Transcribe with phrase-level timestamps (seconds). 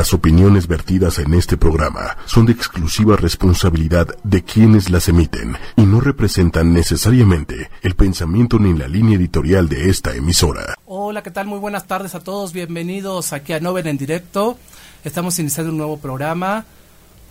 [0.00, 5.82] Las opiniones vertidas en este programa son de exclusiva responsabilidad de quienes las emiten y
[5.82, 10.74] no representan necesariamente el pensamiento ni la línea editorial de esta emisora.
[10.86, 11.48] Hola, ¿qué tal?
[11.48, 12.54] Muy buenas tardes a todos.
[12.54, 14.56] Bienvenidos aquí a Novel en directo.
[15.04, 16.64] Estamos iniciando un nuevo programa.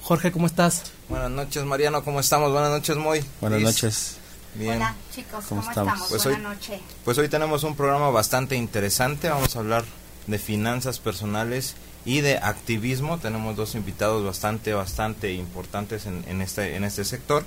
[0.04, 0.92] Jorge, ¿cómo estás?
[1.10, 2.04] Buenas noches, Mariano.
[2.04, 2.52] ¿Cómo estamos?
[2.52, 3.26] Buenas noches, Moy.
[3.42, 4.18] Buenas noches.
[4.54, 4.76] Bien.
[4.76, 5.44] Hola, chicos.
[5.50, 6.08] ¿Cómo, estamos?
[6.08, 6.80] Pues Buenas noches.
[7.04, 9.28] Pues hoy tenemos un programa bastante interesante.
[9.28, 9.86] Vamos a hablar
[10.28, 11.76] de finanzas personales
[12.06, 13.18] y de activismo.
[13.20, 17.46] Tenemos dos invitados bastante, bastante importantes en, este, en este sector.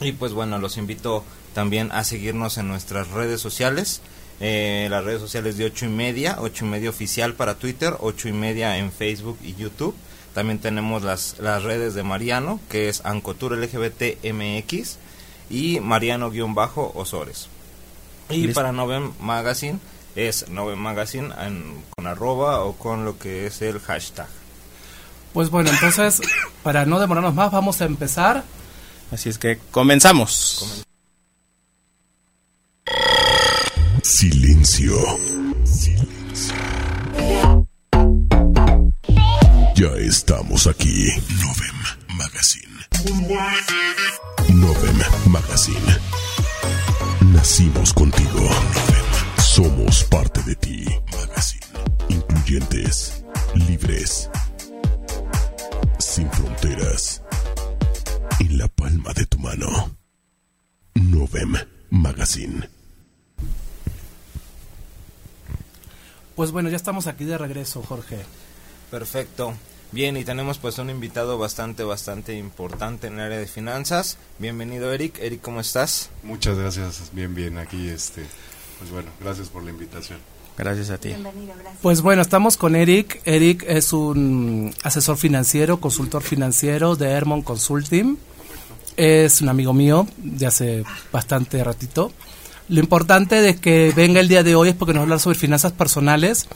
[0.00, 4.00] Y pues bueno, los invito también a seguirnos en nuestras redes sociales.
[4.40, 8.28] Eh, las redes sociales de ocho y media, ocho y media oficial para Twitter, ocho
[8.28, 9.94] y media en Facebook y YouTube.
[10.32, 14.96] También tenemos las, las redes de Mariano, que es Ancotur LGBT MX
[15.50, 17.48] y Mariano-Osores.
[18.30, 19.80] Y para Novem Magazine
[20.16, 21.30] es Nove Magazine
[21.96, 24.28] con arroba o con lo que es el hashtag.
[25.32, 26.20] Pues bueno, entonces,
[26.62, 28.44] para no demorarnos más, vamos a empezar.
[29.12, 30.84] Así es que comenzamos.
[34.02, 34.96] Silencio.
[35.64, 36.54] Silencio.
[39.74, 41.08] Ya estamos aquí.
[41.42, 42.66] Novem Magazine.
[44.48, 45.98] Novem Magazine.
[47.32, 48.48] Nacimos contigo.
[49.50, 50.84] Somos parte de ti.
[51.10, 51.66] Magazine.
[52.08, 53.24] Incluyentes.
[53.56, 54.30] Libres.
[55.98, 57.20] Sin fronteras.
[58.38, 59.96] En la palma de tu mano.
[60.94, 61.56] Novem
[61.90, 62.70] Magazine.
[66.36, 68.20] Pues bueno, ya estamos aquí de regreso, Jorge.
[68.88, 69.54] Perfecto.
[69.90, 74.16] Bien, y tenemos pues un invitado bastante, bastante importante en el área de finanzas.
[74.38, 75.18] Bienvenido, Eric.
[75.18, 76.10] Eric, ¿cómo estás?
[76.22, 77.10] Muchas gracias.
[77.12, 77.58] Bien, bien.
[77.58, 78.24] Aquí, este,
[78.80, 80.18] pues bueno, gracias por la invitación.
[80.56, 81.08] Gracias a ti.
[81.08, 81.78] Bienvenido, gracias.
[81.82, 83.20] Pues bueno, estamos con Eric.
[83.26, 88.16] Eric es un asesor financiero, consultor financiero de Hermon Consulting.
[88.96, 92.10] Es un amigo mío de hace bastante ratito.
[92.70, 95.20] Lo importante de que venga el día de hoy es porque nos va a hablar
[95.20, 96.48] sobre finanzas personales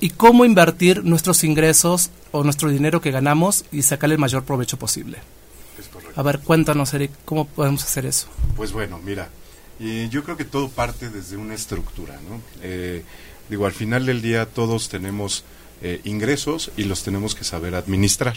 [0.00, 4.76] y cómo invertir nuestros ingresos o nuestro dinero que ganamos y sacarle el mayor provecho
[4.76, 5.18] posible.
[6.16, 8.26] A ver, cuéntanos, Eric, ¿cómo podemos hacer eso?
[8.56, 9.28] Pues bueno, mira,
[9.80, 12.42] y yo creo que todo parte desde una estructura, ¿no?
[12.62, 13.02] Eh,
[13.48, 15.42] digo, al final del día todos tenemos
[15.80, 18.36] eh, ingresos y los tenemos que saber administrar.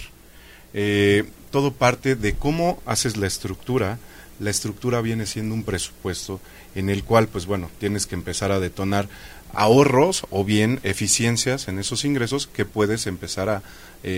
[0.74, 4.00] Eh, todo parte de cómo haces la estructura.
[4.40, 6.40] La estructura viene siendo un presupuesto
[6.76, 9.10] en el cual, pues bueno, tienes que empezar a detonar
[9.54, 13.62] ahorros o bien eficiencias en esos ingresos que puedes empezar a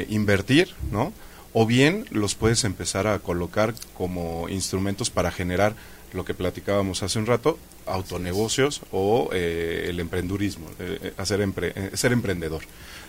[0.09, 1.11] invertir, ¿no?
[1.53, 5.75] O bien los puedes empezar a colocar como instrumentos para generar
[6.13, 12.13] lo que platicábamos hace un rato, autonegocios o eh, el emprendurismo, eh, hacer eh, ser
[12.13, 12.63] emprendedor,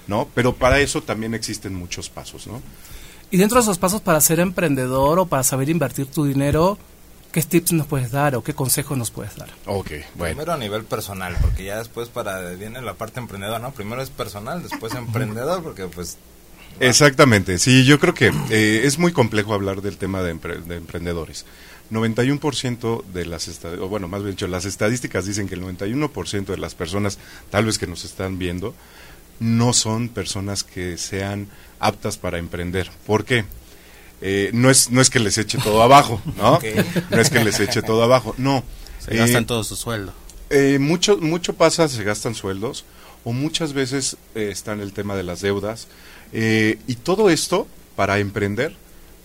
[0.07, 0.29] ¿no?
[0.35, 2.63] Pero para eso también existen muchos pasos, ¿no?
[3.31, 6.79] Y dentro de esos pasos para ser emprendedor o para saber invertir tu dinero,
[7.33, 9.49] ¿qué tips nos puedes dar o qué consejos nos puedes dar?
[9.67, 10.35] Ok, bueno.
[10.35, 13.73] Primero a nivel personal, porque ya después para viene la parte emprendedora, ¿no?
[13.73, 16.19] Primero es personal, después emprendedor, porque pues...
[16.79, 21.47] Exactamente, sí, yo creo que es muy complejo hablar del tema de, de emprendedores
[21.91, 26.59] 91% de las, o bueno, más bien dicho, las estadísticas dicen que el 91% de
[26.59, 27.19] las personas,
[27.51, 28.75] tal vez que nos están viendo,
[29.41, 31.49] no son personas que sean
[31.79, 32.91] aptas para emprender.
[33.07, 33.45] ¿Por qué?
[34.23, 36.59] Eh, no, es, no es que les eche todo abajo, ¿no?
[37.11, 38.65] No es que les eche todo abajo, no.
[38.99, 40.13] Se gastan eh, todo su sueldo.
[40.51, 42.85] Eh, mucho, mucho pasa, se gastan sueldos,
[43.25, 45.89] o muchas veces está en el tema de las deudas,
[46.33, 48.77] y todo esto, para emprender,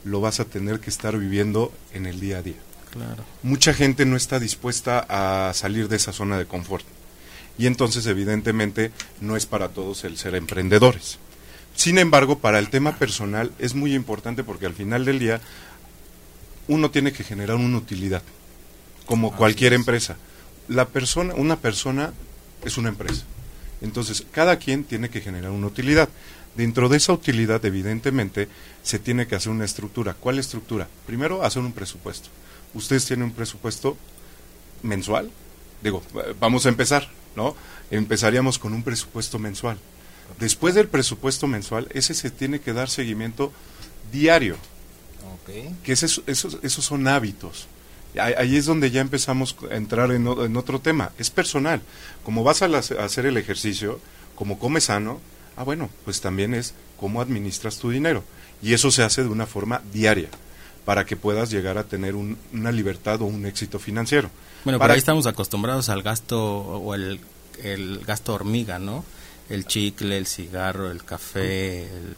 [0.04, 2.56] lo vas a tener que estar viviendo en el día a día.
[2.92, 3.24] Claro.
[3.44, 6.86] Mucha gente no está dispuesta a salir de esa zona de confort.
[7.58, 11.20] Y entonces, evidentemente, no es para todos el ser emprendedores.
[11.76, 15.42] Sin embargo, para el tema personal es muy importante porque al final del día
[16.68, 18.22] uno tiene que generar una utilidad,
[19.06, 20.18] como cualquier empresa.
[20.68, 22.14] La persona, una persona
[22.64, 23.24] es una empresa.
[23.82, 26.10] Entonces, cada quien tiene que generar una utilidad.
[26.56, 28.48] Dentro de esa utilidad, evidentemente,
[28.84, 30.14] se tiene que hacer una estructura.
[30.14, 30.88] ¿Cuál estructura?
[31.06, 32.30] Primero, hacer un presupuesto.
[32.74, 33.98] Ustedes tienen un presupuesto
[34.84, 35.32] mensual.
[35.82, 36.04] Digo,
[36.40, 37.56] vamos a empezar, ¿no?
[37.90, 39.78] Empezaríamos con un presupuesto mensual.
[40.40, 43.52] Después del presupuesto mensual, ese se tiene que dar seguimiento
[44.12, 44.58] diario.
[45.84, 47.68] Que esos, esos son hábitos.
[48.20, 51.12] Ahí es donde ya empezamos a entrar en, otro tema.
[51.18, 51.82] Es personal.
[52.24, 54.00] Como vas a, a hacer el ejercicio,
[54.36, 55.20] como comes sano,
[55.56, 58.24] Ah, bueno, pues también es cómo administras tu dinero.
[58.62, 60.30] Y eso se hace de una forma diaria
[60.86, 64.30] para que puedas llegar a tener una libertad o un éxito financiero.
[64.64, 64.88] Bueno, para...
[64.88, 67.20] pero ahí estamos acostumbrados al gasto o el,
[68.06, 69.04] gasto hormiga, ¿no?
[69.50, 72.16] el chicle, el cigarro, el café, el,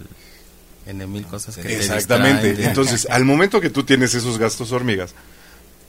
[0.86, 2.56] en mil cosas que Exactamente.
[2.66, 5.14] Entonces, al momento que tú tienes esos gastos hormigas,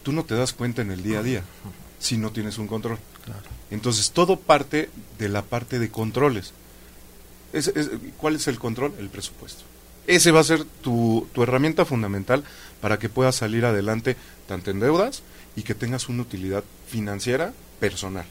[0.03, 1.43] tú no te das cuenta en el día a día
[1.99, 2.99] si no tienes un control.
[3.71, 6.53] Entonces, todo parte de la parte de controles.
[8.17, 8.95] ¿Cuál es el control?
[8.99, 9.65] El presupuesto.
[10.07, 12.45] Ese va a ser tu, tu herramienta fundamental
[12.81, 14.17] para que puedas salir adelante
[14.47, 15.23] tanto en deudas
[15.57, 18.27] y que tengas una utilidad financiera personal.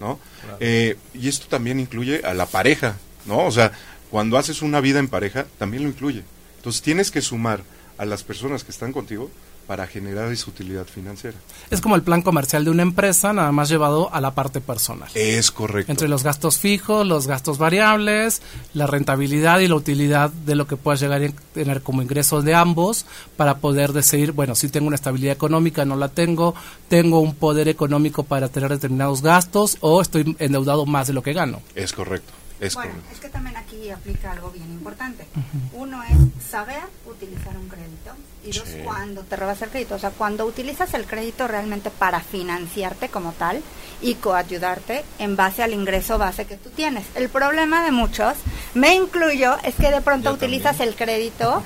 [0.00, 0.18] ¿no?
[0.58, 3.46] Eh, y esto también incluye a la pareja, ¿no?
[3.46, 3.72] O sea,
[4.10, 6.24] cuando haces una vida en pareja, también lo incluye.
[6.56, 7.62] Entonces tienes que sumar
[7.98, 9.30] a las personas que están contigo
[9.66, 11.36] para generar esa utilidad financiera.
[11.70, 15.08] Es como el plan comercial de una empresa, nada más llevado a la parte personal.
[15.14, 15.90] Es correcto.
[15.90, 18.42] Entre los gastos fijos, los gastos variables,
[18.74, 22.54] la rentabilidad y la utilidad de lo que puedas llegar a tener como ingresos de
[22.54, 23.06] ambos
[23.36, 26.54] para poder decir, bueno, si tengo una estabilidad económica, no la tengo,
[26.88, 31.32] tengo un poder económico para tener determinados gastos o estoy endeudado más de lo que
[31.32, 31.62] gano.
[31.74, 32.32] Es correcto
[32.74, 35.26] bueno, es que también aquí aplica algo bien importante.
[35.72, 38.01] Uno es saber utilizar un crédito
[38.44, 39.94] y dos, cuando te robas el crédito.
[39.94, 43.62] O sea, cuando utilizas el crédito realmente para financiarte como tal
[44.00, 47.04] y coayudarte en base al ingreso base que tú tienes.
[47.14, 48.34] El problema de muchos,
[48.74, 51.62] me incluyo, es que de pronto utilizas el crédito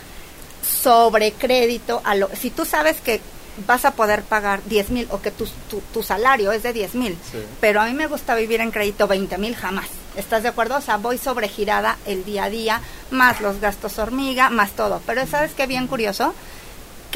[0.62, 2.02] sobre crédito.
[2.04, 3.20] A lo, si tú sabes que
[3.66, 5.46] vas a poder pagar 10 mil o que tu,
[5.92, 7.16] tu, salario es de 10 mil,
[7.60, 9.86] pero a mí me gusta vivir en crédito 20 mil jamás.
[10.16, 10.76] ¿Estás de acuerdo?
[10.76, 12.80] O sea, voy sobregirada el día a día,
[13.10, 15.00] más los gastos hormiga, más todo.
[15.06, 16.34] Pero ¿sabes qué bien curioso?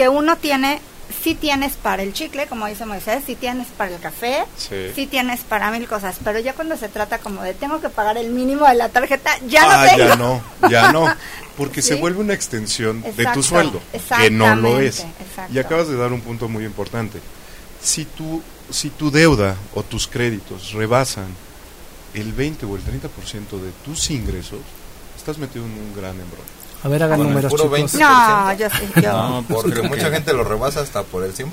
[0.00, 0.80] Que uno tiene,
[1.22, 5.40] sí tienes para el chicle, como dice Moisés, sí tienes para el café, sí, tienes
[5.40, 8.66] para mil cosas, pero ya cuando se trata como de tengo que pagar el mínimo
[8.66, 10.08] de la tarjeta, ya no ah, tengo.
[10.08, 11.14] ya no, ya no,
[11.58, 13.82] porque se vuelve una extensión de tu sueldo,
[14.16, 15.04] que no lo es.
[15.52, 17.20] Y acabas de dar un punto muy importante.
[17.82, 21.26] Si tu, si tu deuda o tus créditos rebasan
[22.14, 24.60] el 20 o el 30% de tus ingresos,
[25.14, 26.59] estás metido en un gran embrollo.
[26.82, 27.94] A ver, hagan números, chicos.
[27.94, 29.12] No, yo sí, yo.
[29.12, 31.52] No, porque mucha gente lo rebasa hasta por el 100%.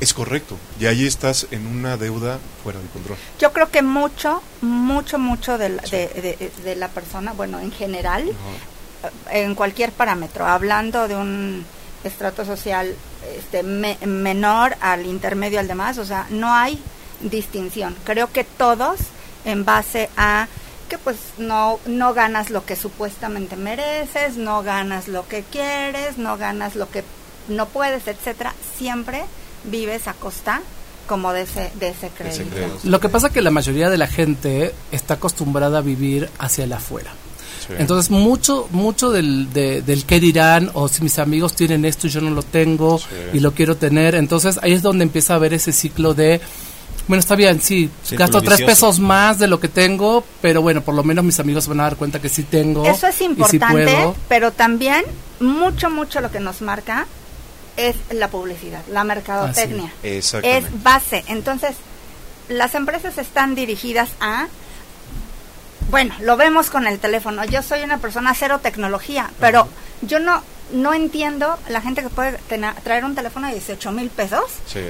[0.00, 0.56] Es correcto.
[0.78, 3.16] Y ahí estás en una deuda fuera de control.
[3.38, 8.30] Yo creo que mucho, mucho, mucho de la, de, de, la persona, bueno, en general,
[9.30, 11.64] en cualquier parámetro, hablando de un
[12.04, 12.94] estrato social
[13.36, 16.80] este, menor al intermedio al demás, o sea, no hay
[17.20, 17.96] distinción.
[18.04, 18.98] Creo que todos
[19.44, 20.48] en base a
[20.86, 26.36] que pues no, no ganas lo que supuestamente mereces, no ganas lo que quieres, no
[26.36, 27.04] ganas lo que
[27.48, 29.24] no puedes, etcétera, siempre
[29.64, 30.62] vives a costa
[31.06, 32.56] como de ese, de ese crédito.
[32.84, 36.64] Lo que pasa es que la mayoría de la gente está acostumbrada a vivir hacia
[36.64, 37.12] el afuera.
[37.78, 42.20] Entonces, mucho mucho del, del qué dirán, o si mis amigos tienen esto y yo
[42.20, 43.00] no lo tengo
[43.32, 44.14] y lo quiero tener.
[44.14, 46.40] Entonces, ahí es donde empieza a haber ese ciclo de
[47.08, 50.94] bueno, está bien, sí, gasto tres pesos más de lo que tengo, pero bueno, por
[50.94, 52.84] lo menos mis amigos se van a dar cuenta que sí tengo.
[52.84, 55.04] Eso es importante, pero también
[55.40, 57.06] mucho, mucho lo que nos marca
[57.76, 59.92] es la publicidad, la mercadotecnia.
[60.02, 60.06] Ah,
[60.42, 61.24] es base.
[61.28, 61.76] Entonces,
[62.48, 64.48] las empresas están dirigidas a
[65.90, 67.44] bueno, lo vemos con el teléfono.
[67.44, 69.68] Yo soy una persona cero tecnología, pero
[70.02, 70.42] yo no
[70.72, 74.44] no entiendo la gente que puede tener, traer un teléfono de 18 mil pesos.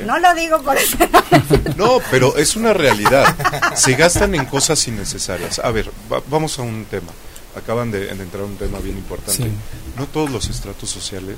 [0.04, 0.96] No lo digo por eso.
[1.76, 3.36] no, pero es una realidad.
[3.74, 5.58] Se gastan en cosas innecesarias.
[5.58, 5.90] A ver,
[6.28, 7.12] vamos a un tema.
[7.56, 9.50] Acaban de, entrar un tema bien importante.
[9.96, 11.36] No todos los estratos sociales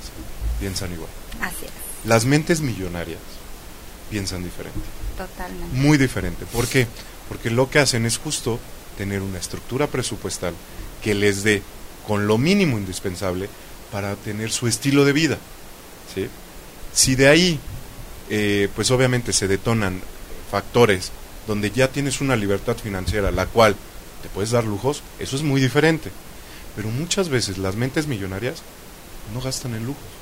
[0.58, 1.10] piensan igual.
[1.40, 1.70] Así es.
[2.04, 3.20] Las mentes millonarias
[4.10, 4.80] piensan diferente.
[5.16, 5.76] Totalmente.
[5.76, 6.46] Muy diferente.
[6.46, 6.86] ¿Por qué?
[7.28, 8.58] Porque lo que hacen es justo
[8.96, 10.54] tener una estructura presupuestal
[11.02, 11.62] que les dé
[12.06, 13.48] con lo mínimo indispensable
[13.92, 15.38] para tener su estilo de vida.
[16.14, 16.28] ¿sí?
[16.92, 17.60] Si de ahí,
[18.30, 20.00] eh, pues obviamente se detonan
[20.50, 21.12] factores
[21.46, 23.76] donde ya tienes una libertad financiera, la cual
[24.22, 26.10] te puedes dar lujos, eso es muy diferente.
[26.76, 28.62] Pero muchas veces las mentes millonarias
[29.32, 30.17] no gastan en lujos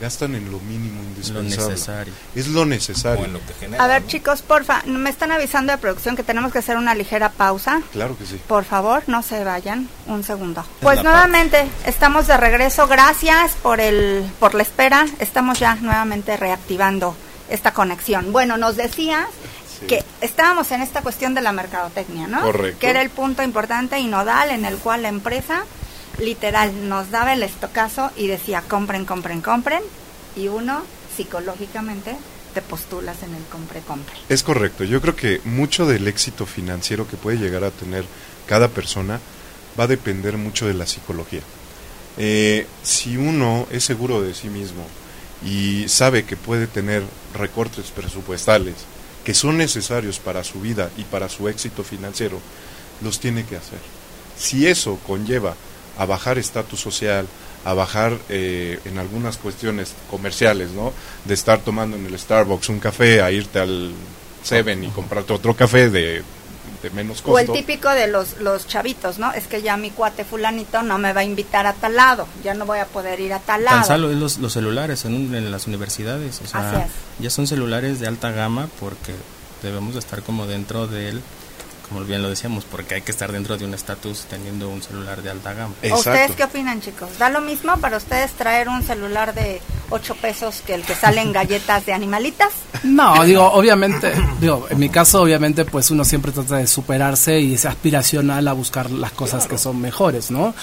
[0.00, 1.56] gastan en lo mínimo indispensable.
[1.56, 2.12] Lo necesario.
[2.34, 3.40] Es lo necesario.
[3.78, 7.30] a ver, chicos, porfa, me están avisando de producción que tenemos que hacer una ligera
[7.30, 7.82] pausa.
[7.92, 8.40] Claro que sí.
[8.46, 9.88] Por favor, no se vayan.
[10.06, 10.64] Un segundo.
[10.80, 12.86] Pues nuevamente estamos de regreso.
[12.86, 15.06] Gracias por el por la espera.
[15.18, 17.14] Estamos ya nuevamente reactivando
[17.50, 18.32] esta conexión.
[18.32, 19.26] Bueno, nos decías
[19.86, 22.42] que estábamos en esta cuestión de la mercadotecnia, ¿no?
[22.42, 22.78] Correcto.
[22.80, 25.64] Que era el punto importante y nodal en el cual la empresa
[26.20, 29.82] literal nos daba el estocazo y decía compren, compren, compren
[30.36, 30.82] y uno
[31.16, 32.16] psicológicamente
[32.54, 34.14] te postulas en el compre, compre.
[34.28, 38.04] Es correcto, yo creo que mucho del éxito financiero que puede llegar a tener
[38.46, 39.20] cada persona
[39.78, 41.42] va a depender mucho de la psicología.
[42.18, 44.84] Eh, si uno es seguro de sí mismo
[45.44, 47.02] y sabe que puede tener
[47.34, 48.74] recortes presupuestales
[49.24, 52.40] que son necesarios para su vida y para su éxito financiero,
[53.00, 53.78] los tiene que hacer
[54.36, 55.54] Si eso conlleva
[56.00, 57.26] a bajar estatus social,
[57.64, 60.92] a bajar eh, en algunas cuestiones comerciales, ¿no?
[61.26, 63.92] De estar tomando en el Starbucks un café, a irte al
[64.42, 66.22] Seven y comprarte otro café de,
[66.82, 67.32] de menos costo.
[67.34, 69.30] O el típico de los, los chavitos, ¿no?
[69.34, 72.54] Es que ya mi cuate fulanito no me va a invitar a tal lado, ya
[72.54, 73.76] no voy a poder ir a tal lado.
[73.80, 76.92] Tan solo es los, los celulares en, un- en las universidades, o Así sea, es.
[77.22, 79.12] ya son celulares de alta gama porque
[79.62, 81.20] debemos de estar como dentro del,
[81.90, 85.22] como bien lo decíamos, porque hay que estar dentro de un estatus teniendo un celular
[85.22, 85.74] de alta gama.
[85.82, 86.36] ¿O ¿Ustedes Exacto.
[86.36, 87.18] qué opinan, chicos?
[87.18, 91.20] ¿Da lo mismo para ustedes traer un celular de 8 pesos que el que sale
[91.20, 92.52] en galletas de animalitas?
[92.84, 97.54] No, digo, obviamente, digo, en mi caso, obviamente, pues uno siempre trata de superarse y
[97.54, 100.54] es aspiracional a buscar las cosas que son mejores, ¿no?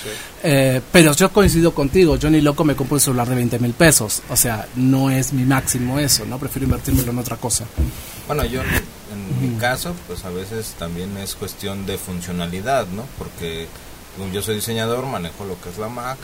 [0.43, 3.73] Eh, pero yo coincido contigo, yo ni loco me compro un celular de 20 mil
[3.73, 6.39] pesos, o sea, no es mi máximo eso, ¿no?
[6.39, 7.65] Prefiero invertirlo en otra cosa.
[8.27, 8.61] Bueno, yo
[9.11, 13.03] en mi caso, pues a veces también es cuestión de funcionalidad, ¿no?
[13.17, 13.67] Porque
[14.17, 16.17] como yo soy diseñador, manejo lo que es la Mac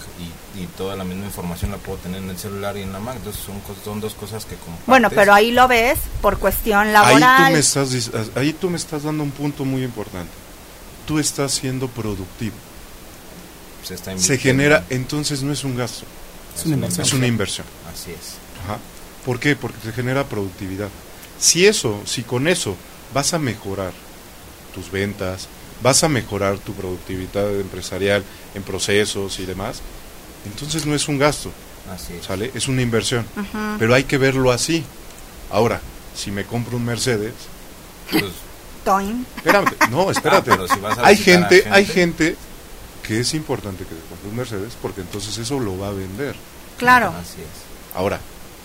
[0.55, 2.99] y, y toda la misma información la puedo tener en el celular y en la
[2.99, 3.17] Mac.
[3.17, 4.87] Entonces son, son dos cosas que compartes.
[4.87, 7.47] Bueno, pero ahí lo ves por cuestión Ahí laboral.
[7.47, 10.31] tú, me estás, dis- ahí tú me estás dando un punto muy importante.
[11.05, 12.55] Tú estás siendo productivo.
[13.83, 14.41] se, está Se invirtiendo.
[14.63, 16.05] genera, entonces no es un gasto,
[16.57, 17.05] Es una inversión.
[17.05, 17.67] es una inversión.
[17.93, 18.35] Así es.
[18.65, 18.79] Ajá.
[19.25, 19.55] ¿Por qué?
[19.55, 20.89] Porque te genera productividad.
[21.43, 22.77] Si eso, si con eso
[23.13, 23.91] vas a mejorar
[24.73, 25.49] tus ventas,
[25.81, 28.23] vas a mejorar tu productividad empresarial
[28.55, 29.81] en procesos y demás,
[30.45, 31.51] entonces no es un gasto,
[31.93, 32.25] Así es.
[32.25, 32.49] ¿sale?
[32.53, 33.25] Es una inversión.
[33.77, 34.85] Pero hay que verlo así.
[35.51, 35.81] Ahora,
[36.15, 37.33] si me compro un Mercedes,
[38.09, 38.23] Pues,
[38.85, 39.25] Toin.
[39.35, 40.49] espérate, no, espérate.
[40.51, 42.25] Ah, pero si vas a hay gente, hay gente.
[42.25, 42.37] gente
[43.05, 46.35] que es importante que te compre un Mercedes porque entonces eso lo va a vender.
[46.77, 47.13] Claro.
[47.21, 47.95] Así es.
[47.97, 48.21] Ahora,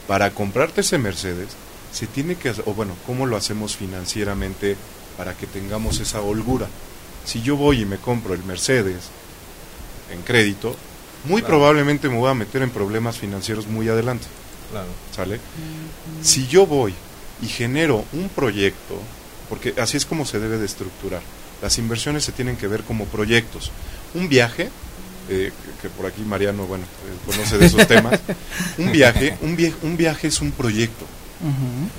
[0.07, 1.49] para comprarte ese Mercedes,
[1.93, 4.77] se tiene que hacer, o bueno, ¿cómo lo hacemos financieramente
[5.17, 6.67] para que tengamos esa holgura?
[7.25, 9.05] Si yo voy y me compro el Mercedes
[10.13, 10.77] en crédito,
[11.25, 11.57] muy Claro.
[11.57, 14.27] probablemente me voy a meter en problemas financieros muy adelante,
[14.71, 14.89] Claro.
[15.15, 15.41] ¿sale?
[16.23, 16.95] Si yo voy
[17.43, 19.01] y genero un proyecto,
[19.49, 21.21] porque así es como se debe de estructurar,
[21.63, 23.71] las inversiones se tienen que ver como proyectos.
[24.15, 24.71] Un viaje,
[25.29, 25.53] eh,
[25.83, 28.19] que, que por aquí Mariano, bueno, eh, conoce de esos temas,
[28.79, 31.05] un viaje, un, vie- un viaje es un proyecto.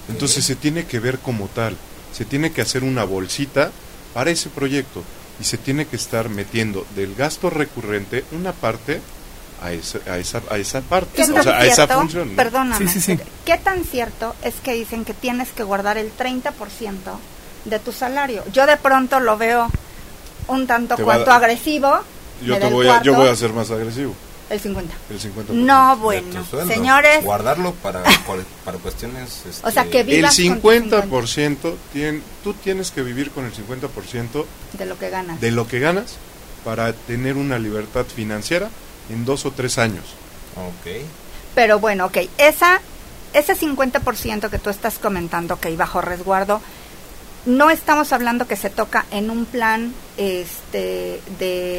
[0.10, 1.78] Entonces se tiene que ver como tal,
[2.14, 3.72] se tiene que hacer una bolsita
[4.14, 5.04] para ese proyecto
[5.40, 9.00] y se tiene que estar metiendo del gasto recurrente una parte
[9.62, 12.00] a esa, a esa, a esa parte, ¿Qué o tan sea, a esa cierto?
[12.00, 12.30] función.
[12.30, 12.36] ¿no?
[12.36, 12.88] Perdóname.
[12.88, 13.20] Sí, sí, sí.
[13.46, 16.52] ¿Qué tan cierto es que dicen que tienes que guardar el 30%
[17.66, 18.44] de tu salario?
[18.54, 19.70] Yo de pronto lo veo
[20.48, 22.00] un tanto cuanto agresivo.
[22.44, 24.16] Yo, te voy a, yo voy a ser más agresivo,
[24.50, 24.96] El 50.
[25.12, 25.50] el 50%.
[25.52, 26.44] No, bueno.
[26.46, 26.74] sueldo.
[26.74, 28.04] Señores, Guardarlo para,
[28.66, 29.44] para cuestiones.
[29.48, 33.46] Este, O sea, que El vivas con tu 50%, tien- tú tienes que vivir con
[33.46, 35.40] el 50% de lo que ganas.
[35.40, 36.16] de lo que ganas
[36.66, 38.70] para tener una libertad financiera
[39.10, 40.04] en dos o tres años.
[40.56, 41.04] Ok.
[41.56, 42.82] Pero bueno, ok, esa,
[43.34, 46.62] ese 50% que tú estás comentando, ok, bajo resguardo,
[47.46, 51.79] no estamos hablando que se toca en un plan este de,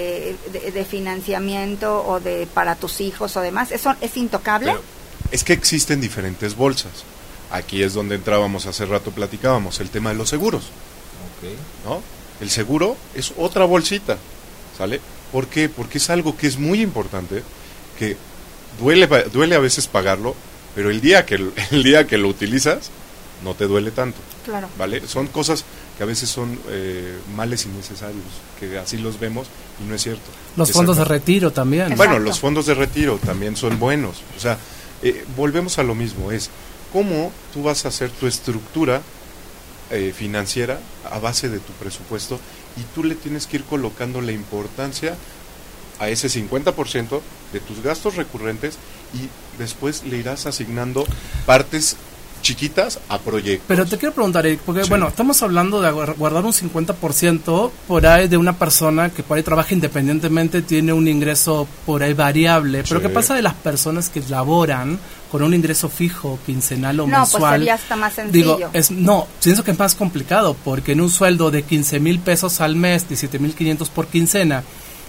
[0.53, 3.71] de, de financiamiento o de para tus hijos o demás.
[3.73, 4.73] ¿Eso es intocable?
[4.73, 4.83] Pero
[5.31, 7.05] es que existen diferentes bolsas.
[7.51, 10.65] Aquí es donde entrábamos hace rato, platicábamos, el tema de los seguros.
[10.65, 11.51] Ok.
[11.85, 12.03] ¿no?
[12.41, 14.17] El seguro es otra bolsita,
[14.77, 15.01] ¿sale?
[15.33, 15.69] ¿Por qué?
[15.69, 17.43] Porque es algo que es muy importante,
[17.99, 18.17] que
[18.79, 20.35] duele, pa- duele a veces pagarlo,
[20.75, 22.91] pero el día que el, el día que lo utilizas
[23.45, 24.69] no te duele tanto, claro.
[24.79, 25.07] ¿vale?
[25.07, 25.65] Son cosas
[26.01, 28.25] que a veces son eh, males innecesarios,
[28.59, 30.31] que así los vemos y no es cierto.
[30.57, 31.93] Los fondos de retiro también.
[31.93, 32.05] Exacto.
[32.05, 34.23] Bueno, los fondos de retiro también son buenos.
[34.35, 34.57] O sea,
[35.03, 36.49] eh, volvemos a lo mismo, es
[36.91, 39.03] cómo tú vas a hacer tu estructura
[39.91, 42.41] eh, financiera a base de tu presupuesto
[42.79, 45.19] y tú le tienes que ir colocando la importancia
[45.99, 47.21] a ese 50%
[47.53, 48.79] de tus gastos recurrentes
[49.13, 49.29] y
[49.59, 51.05] después le irás asignando
[51.45, 51.99] partes
[52.43, 53.65] chiquitas a proyectos.
[53.69, 54.89] Pero te quiero preguntar, Eric, porque Sí.
[54.91, 59.43] bueno, estamos hablando de guardar un 50% por ahí de una persona que por ahí
[59.43, 62.83] trabaja independientemente, tiene un ingreso por ahí variable.
[62.89, 63.07] Pero Sí.
[63.07, 64.99] ¿qué pasa de las personas que laboran
[65.31, 67.53] con un ingreso fijo, quincenal o No, pues mensual?
[67.61, 68.57] sería hasta más sencillo.
[68.57, 72.19] Digo, es, no, pienso que es más complicado porque en un sueldo de 15 mil
[72.19, 74.65] pesos al mes, 17 mil 500 por quincena,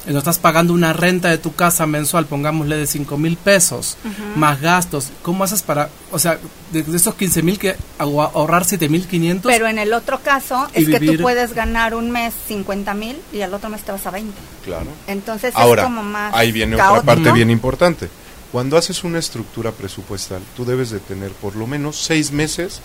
[0.08, 3.98] no estás pagando una renta de tu casa mensual, pongámosle de 5 mil pesos,
[4.36, 5.10] más gastos.
[5.22, 6.40] ¿Cómo haces para, o sea,
[6.72, 9.52] de, de esos 15 mil que ahor- ahorrar 7 mil 500?
[9.52, 13.42] Pero en el otro caso es que tú puedes ganar un mes 50 mil y
[13.42, 14.34] al otro mes te vas a 20.
[14.66, 14.88] Claro.
[15.08, 17.02] Entonces Ahora, es como más ahí viene caótico.
[17.02, 18.10] otra parte bien importante.
[18.52, 22.82] Cuando haces una estructura presupuestal, tú debes de tener por lo menos seis meses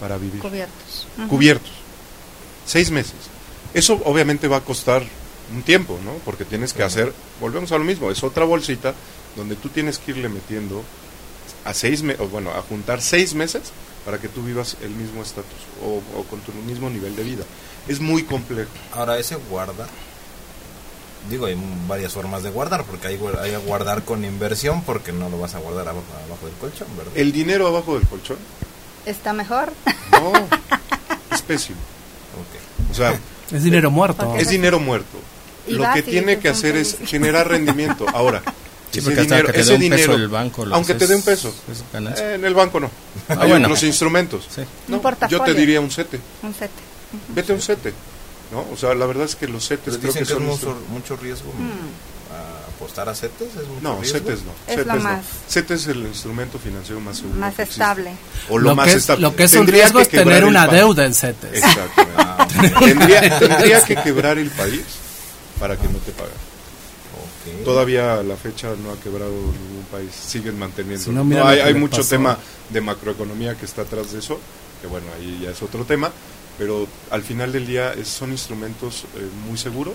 [0.00, 0.40] para vivir.
[0.40, 1.06] cubiertos.
[1.28, 1.72] Cubiertos.
[2.66, 3.14] Seis meses.
[3.74, 5.02] Eso obviamente va a costar
[5.54, 6.12] un tiempo, ¿no?
[6.24, 8.94] Porque tienes que hacer, volvemos a lo mismo, es otra bolsita
[9.36, 10.82] donde tú tienes que irle metiendo
[11.64, 13.62] a seis meses, bueno, a juntar seis meses
[14.04, 17.44] para que tú vivas el mismo estatus o, o con tu mismo nivel de vida.
[17.88, 18.70] Es muy complejo.
[18.92, 19.86] Ahora, ese guarda,
[21.30, 21.56] digo, hay
[21.86, 25.54] varias formas de guardar, porque hay, hay a guardar con inversión, porque no lo vas
[25.54, 27.12] a guardar abajo, abajo del colchón, ¿verdad?
[27.16, 28.38] El dinero abajo del colchón,
[29.06, 29.72] ¿Está mejor?
[30.12, 30.32] no,
[31.32, 31.78] es pésimo.
[32.34, 32.90] Ok.
[32.92, 33.18] O sea,
[33.50, 34.36] Es dinero muerto.
[34.36, 35.18] Es dinero muerto.
[35.66, 38.06] Y Lo que tiene que hacer es generar rendimiento.
[38.12, 38.42] Ahora,
[38.92, 41.06] Sí, ese dinero, que te ese dé un peso dinero, el banco, lo aunque te
[41.06, 41.54] dé un peso,
[41.94, 42.90] eh, en el banco no.
[43.26, 43.68] Ah, Hay bueno.
[43.68, 44.46] otros instrumentos.
[44.54, 44.60] Sí.
[44.88, 45.00] No,
[45.30, 46.20] yo te diría un sete.
[46.42, 46.72] Un sete.
[47.28, 47.94] Vete a un sete.
[48.52, 48.66] ¿no?
[48.70, 50.44] O sea, la verdad es que los setes creo dicen que que es son...
[50.44, 52.34] mucho, mucho riesgo Mm.
[52.34, 53.48] a apostar a CETES.
[53.48, 54.18] ¿Es mucho No, riesgo?
[54.18, 54.52] CETES no.
[54.66, 55.20] Es no.
[55.48, 57.46] CETES es el instrumento financiero más seguro.
[57.56, 58.12] Estable.
[58.50, 59.22] O lo, Lo, más es, estable.
[59.22, 61.50] lo que es un riesgo que es tener una deuda en CETES.
[61.64, 62.12] Exactamente.
[62.34, 62.46] Ah,
[62.78, 64.82] tendría, tendría que quebrar el país
[65.62, 67.64] para que no te ok.
[67.64, 71.04] Todavía a la fecha no ha quebrado ningún país, siguen manteniendo.
[71.04, 72.08] Si no, hay hay mucho pasó.
[72.08, 72.36] tema
[72.70, 74.40] de macroeconomía que está atrás de eso,
[74.80, 76.10] que bueno, ahí ya es otro tema,
[76.58, 79.94] pero al final del día es- son instrumentos eh, muy seguros.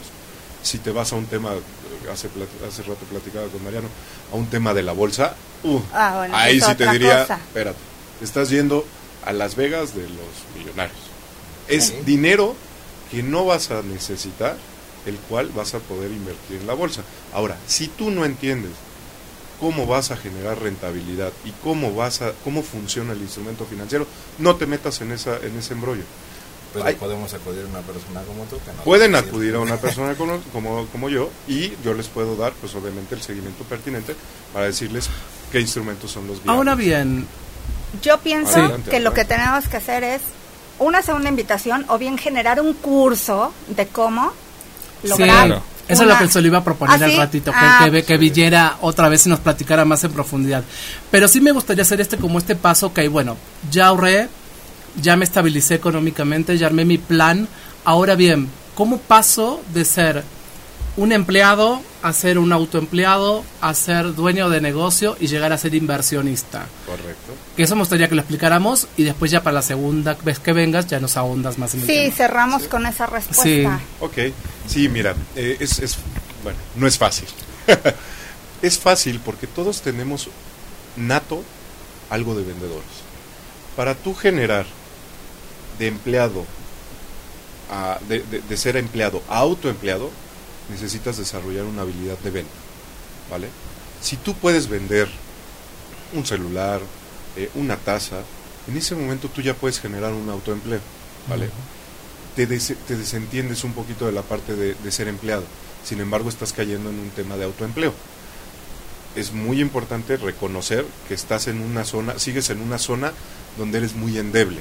[0.64, 2.30] Si te vas a un tema, eh, hace,
[2.66, 3.90] hace rato platicaba con Mariano,
[4.32, 7.36] a un tema de la bolsa, uh, Ah, bueno, ahí sí te diría, cosa.
[7.46, 7.78] espérate,
[8.22, 8.86] estás yendo
[9.26, 10.98] a Las Vegas de los millonarios.
[11.68, 11.96] Es Sí.
[12.06, 12.56] dinero
[13.12, 14.56] que no vas a necesitar,
[15.08, 17.02] el cual vas a poder invertir en la bolsa.
[17.34, 18.72] Ahora, si tú no entiendes
[19.60, 24.06] cómo vas a generar rentabilidad y cómo vas a cómo funciona el instrumento financiero,
[24.38, 26.04] no te metas en esa en ese embrollo.
[26.74, 26.96] Pero Ay.
[26.96, 30.40] podemos acudir a una persona como tú que no Pueden acudir a una persona como,
[30.54, 34.16] como, como yo y yo les puedo dar, pues obviamente, el seguimiento pertinente
[34.54, 35.10] para decirles
[35.52, 36.58] qué instrumentos son los viables.
[36.58, 37.26] Ahora bien,
[38.02, 40.22] Yo pienso Adelante, que lo que tenemos que hacer es
[40.78, 44.34] una segunda invitación o bien generar un curso de cómo
[45.04, 45.48] lograr.
[45.48, 45.54] Sí,
[45.90, 47.90] eso es lo que se lo iba a proponer ¿Ah, al ratito, que, Ah, que,
[47.90, 50.64] ve- que Villera otra vez y nos platicara más en profundidad.
[51.12, 53.38] Pero sí me gustaría hacer este como este paso, que bueno,
[53.72, 54.28] ya ahorré,
[55.02, 57.48] ya me estabilicé económicamente, ya armé mi plan.
[57.86, 60.24] Ahora bien, ¿cómo paso de ser
[60.98, 65.74] un empleado a ser un autoempleado, a ser dueño de negocio y llegar a ser
[65.76, 66.66] inversionista?
[66.86, 67.34] Correcto.
[67.56, 70.54] Que eso me gustaría que lo explicáramos y después ya para la segunda vez que
[70.54, 72.16] vengas ya nos ahondas más en el Sí, tema.
[72.16, 73.80] cerramos con esa respuesta.
[74.00, 74.18] Ok,
[74.68, 75.98] sí, mira, eh, es, es,
[76.44, 77.28] bueno, no es fácil.
[78.62, 80.30] es fácil porque todos tenemos
[80.96, 81.44] nato
[82.10, 82.84] algo de vendedores.
[83.76, 84.66] Para tú generar
[85.78, 86.44] de empleado,
[87.72, 90.10] a- de, de- de ser empleado a autoempleado,
[90.70, 92.52] necesitas desarrollar una habilidad de venta,
[93.30, 93.48] ¿vale?
[94.02, 95.08] Si tú puedes vender
[96.14, 96.82] un celular,
[97.36, 98.18] eh, una taza,
[98.68, 100.80] en ese momento tú ya puedes generar un autoempleo,
[101.30, 101.46] ¿vale?
[102.36, 105.44] te, des- te desentiendes un poquito de la parte de, de ser empleado.
[105.84, 107.94] Sin embargo, estás cayendo en un tema de autoempleo.
[109.16, 113.14] Es muy importante reconocer que estás en una zona, sigues en una zona
[113.58, 114.60] donde eres muy endeble.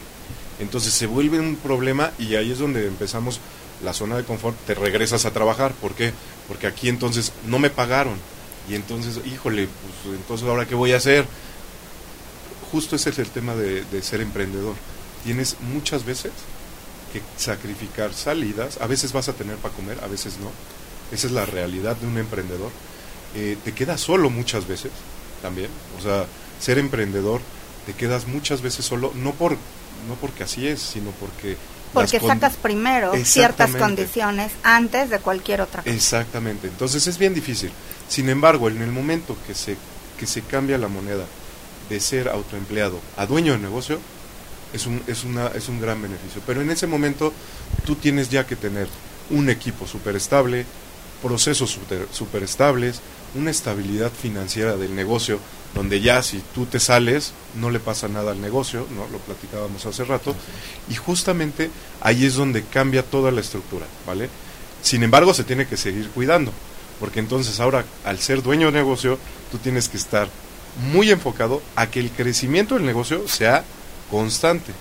[0.58, 3.40] Entonces se vuelve un problema y ahí es donde empezamos
[3.82, 5.72] la zona de confort, te regresas a trabajar.
[5.72, 6.12] ¿Por qué?
[6.48, 8.18] Porque aquí entonces no me pagaron.
[8.68, 9.68] Y entonces, híjole,
[10.04, 11.26] pues entonces ahora qué voy a hacer.
[12.72, 14.74] Justo ese es el tema de, ser emprendedor.
[15.24, 16.32] Tienes muchas veces
[17.12, 20.50] que sacrificar salidas, a veces vas a tener para comer, a veces no.
[21.12, 22.70] Esa es la realidad de un emprendedor.
[23.34, 24.90] Eh, te quedas solo muchas veces
[25.42, 25.70] también.
[25.98, 26.26] O sea,
[26.60, 27.40] ser emprendedor
[27.86, 31.56] te quedas muchas veces solo, no por no porque así es, sino porque
[31.92, 35.94] Porque sacas primero ciertas condiciones antes de cualquier otra cosa.
[35.94, 36.68] Exactamente.
[36.68, 37.70] Entonces es bien difícil.
[38.08, 39.76] Sin embargo, en el momento que se
[40.16, 41.24] que se cambia la moneda
[41.88, 44.00] de ser autoempleado a dueño de negocio,
[44.72, 46.42] es un, es, una, es un gran beneficio.
[46.46, 47.32] Pero en ese momento
[47.84, 48.88] tú tienes ya que tener
[49.30, 50.66] un equipo súper estable,
[51.22, 53.00] procesos súper super estables,
[53.34, 55.38] una estabilidad financiera del negocio,
[55.76, 59.06] donde ya si tú te sales, no le pasa nada al negocio, ¿no?
[59.12, 60.34] lo platicábamos hace rato,
[60.88, 64.28] y justamente ahí es donde cambia toda la estructura, ¿vale?
[64.82, 66.50] Sin embargo, se tiene que seguir cuidando,
[66.98, 69.18] porque entonces ahora, al ser dueño de negocio,
[69.52, 70.28] tú tienes que estar
[70.92, 73.64] muy enfocado a que el crecimiento del negocio sea
[74.10, 74.72] constante.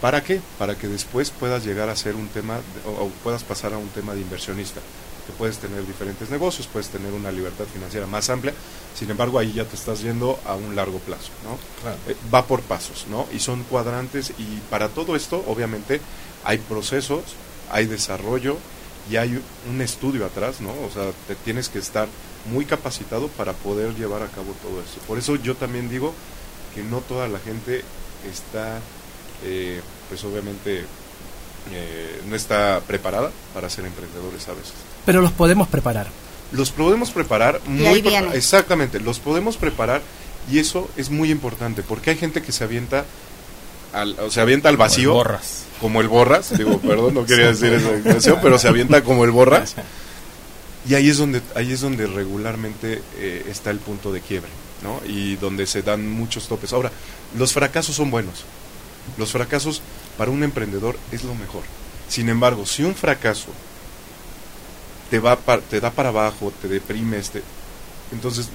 [0.00, 0.40] ¿Para qué?
[0.58, 3.78] Para que después puedas llegar a ser un tema, de- o, o puedas pasar a
[3.78, 4.80] un tema de inversionista.
[5.26, 8.52] Que puedes tener diferentes negocios, puedes tener una libertad financiera más amplia,
[8.94, 11.58] sin embargo ahí ya te estás yendo a un largo plazo, ¿no?
[11.80, 11.98] Claro.
[12.08, 13.26] Eh, va por pasos, ¿no?
[13.32, 16.00] Y son cuadrantes y para todo esto, obviamente,
[16.44, 17.22] hay procesos,
[17.70, 18.58] hay desarrollo
[19.10, 20.70] y hay un estudio atrás, ¿no?
[20.70, 22.08] O sea, te tienes que estar
[22.50, 25.00] muy capacitado para poder llevar a cabo todo eso.
[25.06, 26.12] Por eso yo también digo
[26.74, 27.82] que no toda la gente
[28.30, 28.80] está,
[29.44, 30.84] eh, pues obviamente,
[31.72, 34.72] eh, no está preparada para ser emprendedores a veces.
[35.06, 36.08] Pero los podemos preparar.
[36.52, 40.02] Los podemos preparar muy pre- exactamente, los podemos preparar
[40.50, 43.04] y eso es muy importante porque hay gente que se avienta
[43.92, 45.64] al, o se avienta al vacío Como el borras.
[45.80, 49.30] como el borras, digo, perdón, no quería decir esa expresión, pero se avienta como el
[49.30, 49.74] borras.
[50.88, 54.50] Y ahí es donde ahí es donde regularmente eh, está el punto de quiebre,
[54.82, 55.00] ¿no?
[55.10, 56.72] Y donde se dan muchos topes.
[56.74, 56.92] Ahora,
[57.38, 58.44] los fracasos son buenos.
[59.16, 59.80] Los fracasos
[60.18, 61.62] para un emprendedor es lo mejor.
[62.08, 63.48] Sin embargo, si un fracaso
[65.10, 67.42] te va pa- te da para abajo, te deprimes, te-
[68.12, 68.48] entonces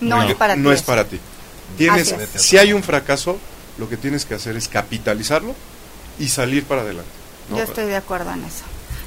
[0.00, 0.86] No es para ti no es eso.
[0.86, 1.18] para ti.
[1.78, 3.38] Tienes, si hay un fracaso,
[3.78, 5.54] lo que tienes que hacer es capitalizarlo
[6.18, 7.10] y salir para adelante.
[7.50, 7.56] ¿no?
[7.56, 8.64] Yo estoy de acuerdo en eso.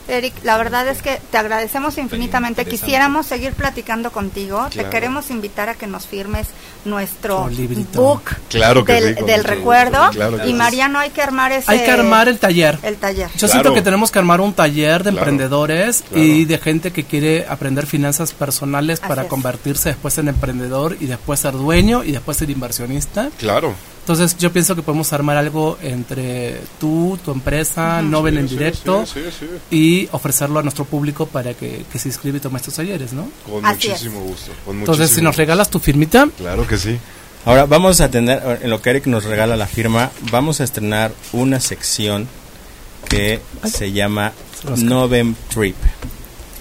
[0.07, 2.65] Eric, la verdad es que te agradecemos infinitamente.
[2.65, 4.67] Quisiéramos seguir platicando contigo.
[4.73, 6.47] Te queremos invitar a que nos firmes
[6.85, 7.49] nuestro
[7.93, 10.09] book Claro que del, sí, recuerdo.
[10.11, 10.53] Claro que y.
[10.53, 11.69] Mariano, hay que armar ese...
[11.71, 12.79] Hay que armar el taller.
[12.83, 13.27] el taller.
[13.31, 13.51] Yo Claro.
[13.51, 15.17] siento que tenemos que armar un taller de Claro.
[15.17, 16.23] emprendedores Claro.
[16.23, 19.27] y de gente que quiere aprender finanzas personales Así para es.
[19.27, 23.29] convertirse después en emprendedor y después ser dueño y después ser inversionista.
[23.37, 23.73] Claro.
[24.07, 29.05] Entonces yo pienso que podemos armar algo entre tú, tu empresa, Nobel en Sí, directo
[29.05, 29.75] sí, sí, sí.
[29.75, 33.27] y ofrecerlo a nuestro público para que, que se inscriba y tome estos talleres, ¿no?
[33.45, 34.53] Con Así muchísimo gusto.
[34.63, 36.97] Con Entonces si nos regalas tu firmita, Claro que sí.
[37.43, 41.11] Ahora vamos a tener, en lo que Eric nos regala la firma, vamos a estrenar
[41.33, 42.29] una sección
[43.09, 44.31] que se llama
[44.77, 45.75] Novem Trip.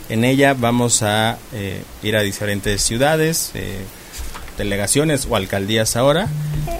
[0.09, 3.85] En ella vamos a eh, ir a diferentes ciudades, eh,
[4.57, 6.29] delegaciones o alcaldías ahora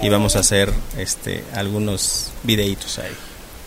[0.01, 3.11] y vamos a hacer este algunos videitos ahí.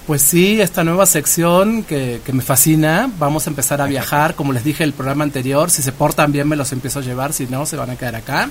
[0.06, 3.08] Pues sí, esta nueva sección que, que me fascina.
[3.20, 5.70] Vamos a empezar a viajar, como les dije en el programa anterior.
[5.70, 7.32] Si se portan bien, me los empiezo a llevar.
[7.32, 8.50] Si no, se van a quedar acá.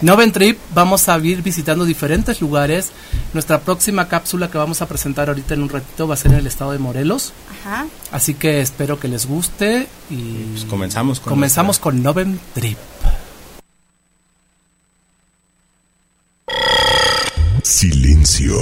[0.00, 2.92] Noven Trip, vamos a ir visitando diferentes lugares.
[3.34, 6.38] Nuestra próxima cápsula que vamos a presentar ahorita en un ratito va a ser en
[6.38, 7.34] el estado de Morelos.
[7.60, 7.86] Ajá.
[8.10, 9.88] Así que espero que les guste.
[10.08, 12.78] Y Pues comenzamos con comenzamos nuestra- con Noven Trip.
[17.76, 18.54] Silencio.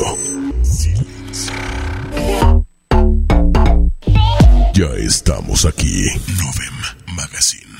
[4.75, 6.05] Ya estamos aquí.
[6.37, 7.79] Novem Magazine.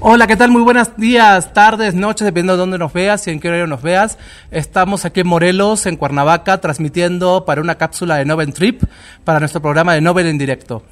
[0.00, 0.50] Hola, ¿qué tal?
[0.50, 3.82] Muy buenos días, tardes, noches, dependiendo de dónde nos veas y en qué horario nos
[3.82, 4.18] veas.
[4.50, 8.82] Estamos aquí en Morelos, en Cuernavaca, transmitiendo para una cápsula de Noven Trip,
[9.22, 10.82] para nuestro programa de Novel en directo.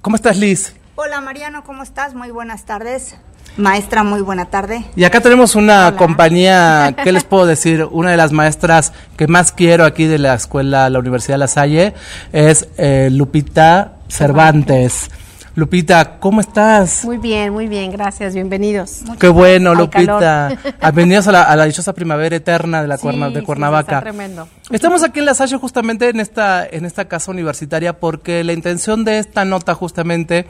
[0.00, 0.74] ¿Cómo estás, Liz?
[0.96, 2.12] Hola Mariano, ¿cómo estás?
[2.12, 3.14] Muy buenas tardes.
[3.56, 4.84] Maestra, muy buena tarde.
[4.96, 5.96] Y acá tenemos una Hola.
[5.96, 7.86] compañía, ¿qué les puedo decir?
[7.90, 11.48] Una de las maestras que más quiero aquí de la escuela, la Universidad de La
[11.48, 11.94] Salle,
[12.32, 15.10] es eh, Lupita Cervantes.
[15.54, 17.04] Lupita, ¿cómo estás?
[17.04, 19.00] Muy bien, muy bien, gracias, bienvenidos.
[19.20, 20.56] Qué bueno, Lupita.
[20.58, 20.74] calor.
[20.94, 23.96] Bienvenidos a la, a la dichosa primavera eterna de la Sí, Cuerna- de sí, Cuernavaca.
[23.98, 24.48] está tremendo.
[24.70, 29.04] Estamos aquí en La Salle justamente en esta, en esta casa universitaria porque la intención
[29.04, 30.46] de esta nota justamente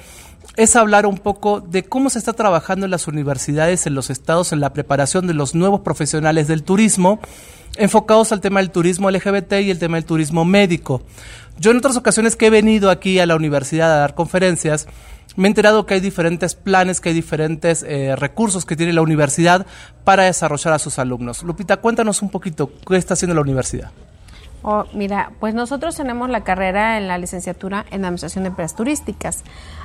[0.56, 4.52] es hablar un poco de cómo se está trabajando en las universidades, en los estados,
[4.52, 7.20] en la preparación de los nuevos profesionales del turismo,
[7.76, 11.02] enfocados al tema del turismo LGBT y el tema del turismo médico.
[11.58, 14.88] Yo en otras ocasiones que he venido aquí a la universidad a dar conferencias,
[15.36, 19.02] me he enterado que hay diferentes planes, que hay diferentes eh, recursos que tiene la
[19.02, 19.66] universidad
[20.04, 21.42] para desarrollar a sus alumnos.
[21.42, 23.90] Lupita, cuéntanos un poquito qué está haciendo la universidad.
[24.64, 29.42] Oh, mira, pues nosotros tenemos la carrera en la licenciatura en Administración de Empresas Turísticas.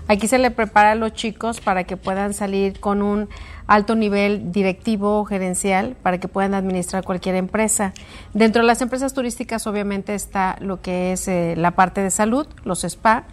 [0.08, 3.28] Aquí se le prepara a los chicos para que puedan salir con un
[3.68, 7.94] alto nivel directivo o gerencial para que puedan administrar cualquier empresa.
[8.34, 12.48] Dentro de las empresas turísticas obviamente está lo que es eh, la parte de salud,
[12.64, 13.26] los spa,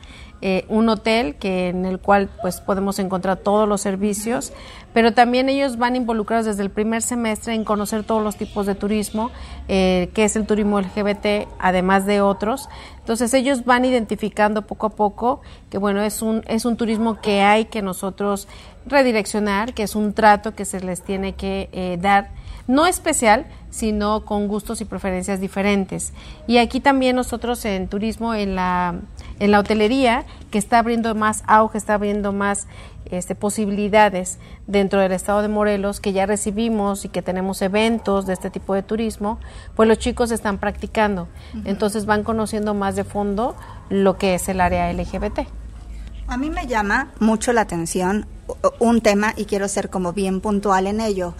[0.46, 4.52] eh, un hotel que en el cual pues podemos encontrar todos los servicios,
[4.92, 8.74] pero también ellos van involucrados desde el primer semestre en conocer todos los tipos de
[8.74, 9.30] turismo,
[9.68, 12.68] eh, que es el turismo LGBT, además de otros.
[12.98, 17.40] Entonces ellos van identificando poco a poco que bueno es un es un turismo que
[17.40, 18.46] hay que nosotros
[18.84, 22.28] redireccionar, que es un trato que se les tiene que eh, dar
[22.66, 26.12] no especial, sino con gustos y preferencias diferentes.
[26.46, 29.00] Y aquí también nosotros en turismo, en la,
[29.40, 32.66] en la hotelería, que está abriendo más auge, está abriendo más
[33.06, 38.32] este, posibilidades dentro del estado de Morelos, que ya recibimos y que tenemos eventos de
[38.32, 39.38] este tipo de turismo,
[39.76, 41.28] pues los chicos están practicando.
[41.64, 43.56] Entonces van conociendo más de fondo
[43.90, 45.40] lo que es el área LGBT.
[46.26, 48.26] A mí me llama mucho la atención
[48.78, 51.34] un tema y quiero ser como bien puntual en ello.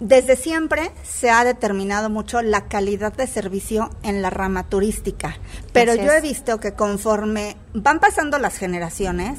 [0.00, 5.38] Desde siempre se ha determinado mucho la calidad de servicio en la rama turística,
[5.72, 9.38] pero Así yo he visto que conforme van pasando las generaciones,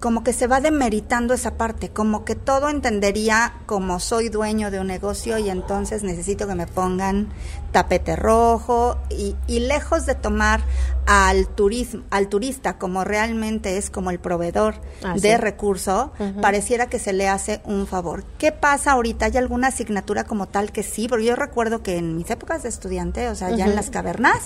[0.00, 4.78] como que se va demeritando esa parte, como que todo entendería como soy dueño de
[4.80, 7.28] un negocio y entonces necesito que me pongan
[7.72, 10.60] tapete rojo y, y lejos de tomar
[11.06, 15.36] al turismo, al turista como realmente es como el proveedor Ah, de sí.
[15.36, 18.24] recurso, pareciera que se le hace un favor.
[18.38, 19.26] ¿Qué pasa ahorita?
[19.26, 21.06] ¿Hay alguna asignatura como tal que sí?
[21.08, 24.38] Porque yo recuerdo que en mis épocas de estudiante, o sea, ya en las cavernas,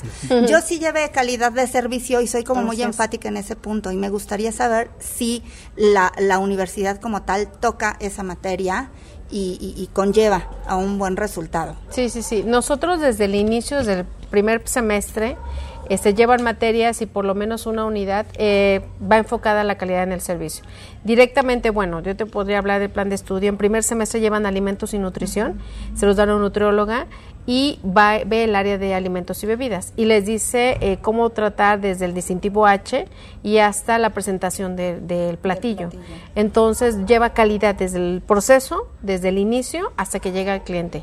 [0.49, 3.97] yo sí llevé calidad de servicio y soy como muy enfática en ese punto y
[3.97, 5.42] me gustaría saber si
[5.77, 8.91] la, la universidad como tal toca esa materia
[9.31, 11.75] y, y- conlleva a un buen resultado.
[11.89, 12.43] Sí, sí, sí.
[12.45, 15.39] Nosotros desde el inicio, desde el primer semestre,
[15.89, 20.03] este, llevan materias y por lo menos una unidad eh, va enfocada a la calidad
[20.03, 20.65] en el servicio.
[21.05, 23.49] Directamente, bueno, yo te podría hablar del plan de estudio.
[23.49, 25.59] En primer semestre llevan alimentos y nutrición,
[25.95, 27.07] se los da una nutrióloga
[27.45, 31.81] y va, ve el área de alimentos y bebidas y les dice eh, cómo tratar
[31.81, 33.09] desde el distintivo H
[33.43, 35.91] y hasta la presentación de- del platillo.
[36.37, 41.03] Entonces lleva calidad desde el proceso, desde el inicio hasta que llega al cliente.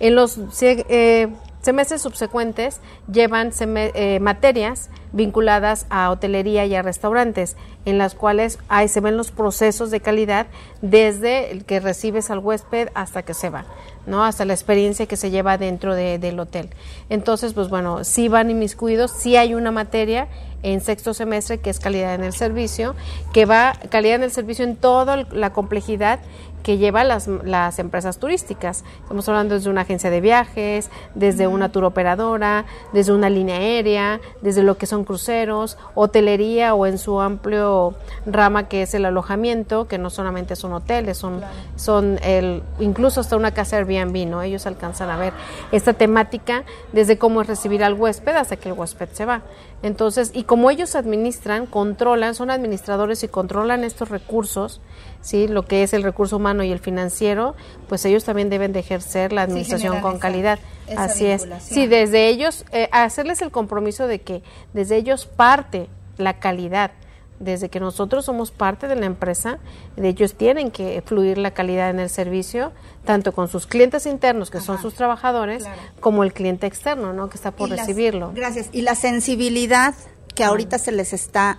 [0.00, 1.28] En los eh,
[1.66, 2.80] semestres subsecuentes
[3.12, 9.16] llevan eh, materias vinculadas a hotelería y a restaurantes, en las cuales ahí se ven
[9.16, 10.46] los procesos de calidad
[10.80, 13.64] desde el que recibes al huésped hasta que se va.
[14.06, 14.22] ¿no?
[14.22, 16.68] hasta la experiencia que se lleva dentro de- del hotel.
[17.10, 20.28] Entonces, pues bueno, sí van inmiscuidos, sí hay una materia
[20.62, 22.94] en sexto semestre que es calidad en el servicio,
[23.32, 26.20] que va calidad en el servicio en toda la complejidad
[26.66, 28.82] que lleva las, las empresas turísticas.
[29.00, 34.20] Estamos hablando desde una agencia de viajes, desde una tour operadora, desde una línea aérea,
[34.42, 37.94] desde lo que son cruceros, hotelería o en su amplio
[38.26, 41.40] rama que es el alojamiento, que no solamente son hoteles, son,
[41.76, 44.42] son el, incluso hasta una casa Airbnb, ¿no?
[44.42, 45.34] Ellos alcanzan a ver
[45.70, 49.42] esta temática desde cómo es recibir al huésped hasta que el huésped se va.
[49.86, 54.80] Entonces, y como ellos administran, controlan, son administradores y controlan estos recursos,
[55.20, 55.46] ¿sí?
[55.46, 57.54] Lo que es el recurso humano y el financiero,
[57.88, 60.58] pues ellos también deben de ejercer la administración con calidad.
[60.88, 61.46] esa Así es.
[61.60, 66.90] Sí, desde ellos, eh, hacerles el compromiso de que desde ellos parte la calidad.
[67.38, 69.58] Desde que nosotros somos parte de la empresa,
[69.96, 72.72] de ellos tienen que fluir la calidad en el servicio,
[73.04, 75.78] tanto con sus clientes internos, que son sus trabajadores, claro.
[76.00, 77.28] como el cliente externo, ¿no?
[77.28, 78.32] Que está por Y las- recibirlo.
[78.34, 78.68] gracias.
[78.72, 79.94] Y la sensibilidad
[80.34, 81.58] que ahorita se les está,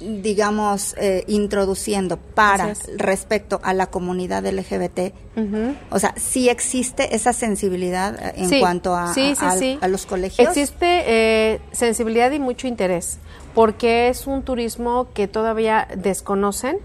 [0.00, 5.12] digamos, eh, introduciendo para respecto a la comunidad LGBT,
[5.90, 9.50] o sea, sí existe esa sensibilidad eh, en Sí, cuanto a, sí, a- sí, a-
[9.52, 9.78] sí.
[9.80, 10.48] a los colegios.
[10.48, 13.18] Existe eh, sensibilidad y mucho interés,
[13.54, 16.78] porque es un turismo que todavía desconocen,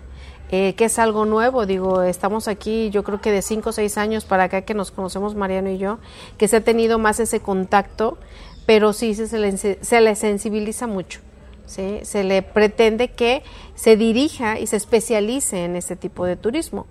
[0.51, 1.65] eh, que es algo nuevo.
[1.65, 4.91] Digo, estamos aquí, yo creo que de cinco o seis años para acá que nos
[4.91, 5.99] conocemos Mariano y yo,
[6.37, 8.17] que se ha tenido más ese contacto,
[8.65, 11.21] pero sí se, se le, se le sensibiliza mucho.
[11.65, 11.99] ¿sí?
[12.03, 13.43] Se le pretende que
[13.75, 16.85] se dirija y se especialice en este tipo de turismo.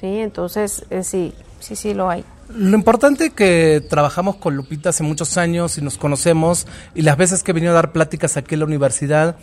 [0.00, 0.18] ¿sí?
[0.18, 2.24] Entonces, eh, sí, sí, sí lo hay.
[2.54, 7.42] Lo importante que trabajamos con Lupita hace muchos años y nos conocemos y las veces
[7.42, 9.36] que he venido a dar pláticas aquí en la universidad,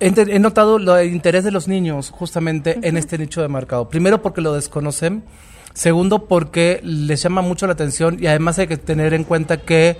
[0.00, 3.88] he, notado el interés de los niños justamente en este nicho de mercado.
[3.88, 5.22] Primero porque lo desconocen,
[5.74, 9.98] segundo porque les llama mucho la atención y además hay que tener en cuenta que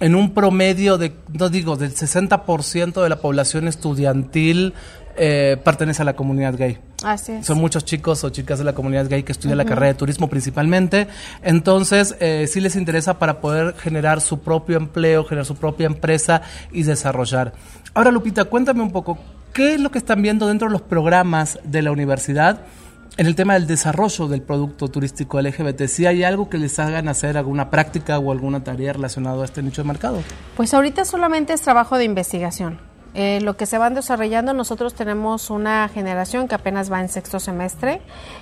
[0.00, 4.74] en un promedio de, no digo, del 60% de la población estudiantil
[5.16, 6.78] eh, pertenece a la comunidad gay.
[7.04, 7.46] Así es.
[7.46, 10.28] Son muchos chicos o chicas de la comunidad gay que estudian la carrera de turismo
[10.28, 11.08] principalmente.
[11.42, 16.42] Entonces, eh, sí les interesa para poder generar su propio empleo, generar su propia empresa
[16.70, 17.52] y desarrollar.
[17.94, 19.18] Ahora, Lupita, cuéntame un poco,
[19.52, 22.60] ¿qué es lo que están viendo dentro de los programas de la universidad
[23.18, 25.82] en el tema del desarrollo del producto turístico LGBT?
[25.86, 29.62] ¿Si hay algo que les hagan hacer alguna práctica o alguna tarea relacionada a este
[29.62, 30.22] nicho de mercado?
[30.56, 32.91] Pues ahorita solamente es trabajo de investigación.
[33.14, 37.40] Eh, lo que se van desarrollando, nosotros tenemos una generación que apenas va en sexto
[37.40, 38.00] semestre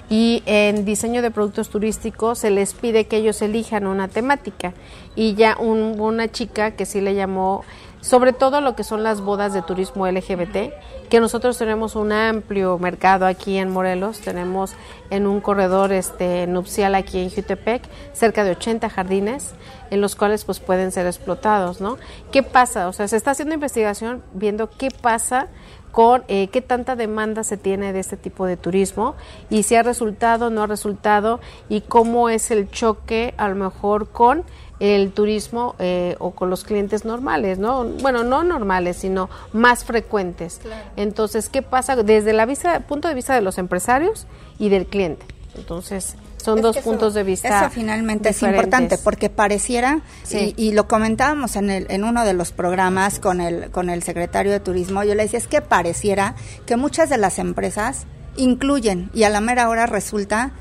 [0.09, 4.73] y en diseño de productos turísticos se les pide que ellos elijan una temática.
[5.17, 7.65] Y ya un- una chica que sí le llamó
[8.01, 10.73] sobre todo lo que son las bodas de turismo LGBT,
[11.11, 14.75] que nosotros tenemos un amplio mercado aquí en Morelos, tenemos
[15.11, 19.55] en un corredor este nupcial aquí en Jutepec cerca de 80 jardines
[19.91, 21.99] en los cuales pues pueden ser explotados, ¿no?
[22.31, 22.87] ¿Qué pasa?
[22.89, 25.49] O sea, se está haciendo investigación viendo qué pasa
[25.91, 29.17] con eh, qué tanta demanda se tiene de este tipo de turismo
[29.51, 34.11] y si ha resultado, no ha resultado y cómo es el choque a lo mejor
[34.11, 34.45] con
[34.81, 37.85] el turismo eh, o con los clientes normales, ¿no?
[37.85, 40.61] Bueno, no normales, sino más frecuentes.
[40.97, 44.27] Entonces, ¿qué pasa desde la vista, punto de vista de los empresarios
[44.59, 45.25] y del cliente?
[45.55, 47.49] Entonces, son Es dos eso- puntos de vista.
[47.61, 48.43] Eso finalmente diferentes.
[48.63, 50.55] es importante porque pareciera, Sí.
[50.57, 54.03] y, y lo comentábamos en, el, en uno de los programas con el, con el
[54.03, 59.11] secretario de Turismo, yo le decía, es que pareciera que muchas de las empresas incluyen
[59.13, 60.53] y a la mera hora resulta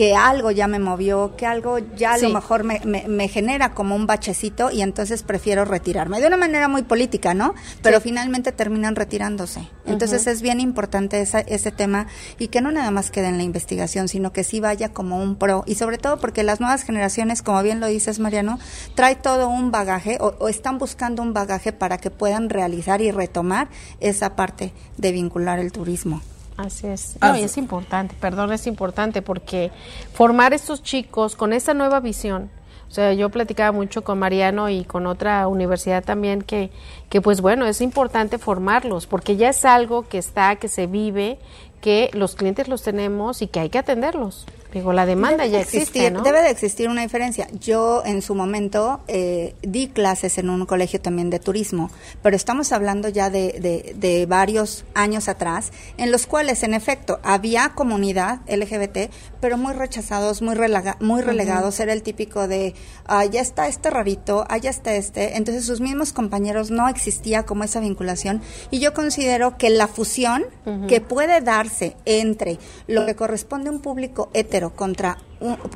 [0.00, 3.94] que algo ya me movió, que algo ya a lo mejor me, me, genera como
[3.94, 6.22] un bachecito y entonces prefiero retirarme.
[6.22, 7.54] De una manera muy política, ¿no?
[7.82, 9.68] Pero finalmente terminan retirándose.
[9.84, 12.06] Entonces es bien importante esa, ese tema
[12.38, 15.36] y que no nada más quede en la investigación, sino que sí vaya como un
[15.36, 15.64] pro.
[15.66, 18.58] Y sobre todo porque las nuevas generaciones, como bien lo dices Mariano,
[18.94, 23.10] trae todo un bagaje o, o están buscando un bagaje para que puedan realizar y
[23.10, 23.68] retomar
[24.00, 26.22] esa parte de vincular el turismo.
[26.60, 27.16] Así es.
[27.20, 29.70] No, y es importante, perdón, es importante porque
[30.12, 32.50] formar estos chicos con esa nueva visión.
[32.88, 36.70] O sea, yo platicaba mucho con Mariano y con otra universidad también que,
[37.08, 41.38] que pues bueno, es importante formarlos porque ya es algo que está, que se vive,
[41.80, 44.44] que los clientes los tenemos y que hay que atenderlos.
[44.72, 46.22] Digo, la demanda ya existe, ¿no?
[46.22, 47.48] Debe de existir una diferencia.
[47.58, 51.90] Yo en su momento eh, di clases en un colegio también de turismo,
[52.22, 57.70] pero estamos hablando ya de, de, varios años atrás, en los cuales en efecto había
[57.70, 60.56] comunidad LGBT, pero muy rechazados, muy,
[61.00, 61.80] muy relegados.
[61.80, 62.74] Era el típico de,
[63.06, 65.36] ah, ya está este rarito, allá ah, está este.
[65.36, 68.42] Entonces sus mismos compañeros no existía como esa vinculación.
[68.70, 70.44] Y yo considero que la fusión
[70.86, 75.16] que puede darse entre lo que corresponde a un público hetero, contra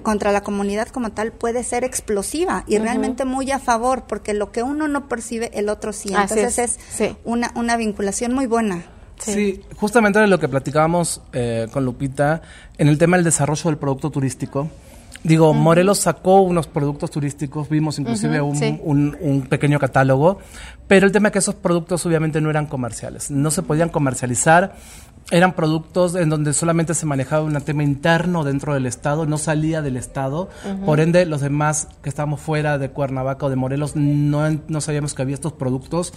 [0.02, 4.52] contra la comunidad como tal puede ser explosiva y realmente muy a favor porque lo
[4.52, 8.84] que uno no percibe el otro sí entonces es, una, una vinculación muy buena
[9.18, 9.62] Sí.
[9.76, 12.42] justamente de lo que platicábamos eh, con Lupita
[12.76, 14.68] en el tema del desarrollo del producto turístico.
[15.22, 20.38] Digo, Morelos sacó unos productos turísticos, vimos inclusive un, un, un, pequeño catálogo,
[20.86, 24.74] pero el tema es que esos productos obviamente no eran comerciales, no se podían comercializar
[25.30, 29.80] eran productos en donde solamente se manejaba un tema interno dentro del Estado, no salía
[29.80, 30.50] del Estado.
[30.84, 35.14] Por ende, los demás que estábamos fuera de Cuernavaca o de Morelos no, no sabíamos
[35.14, 36.12] que había estos productos.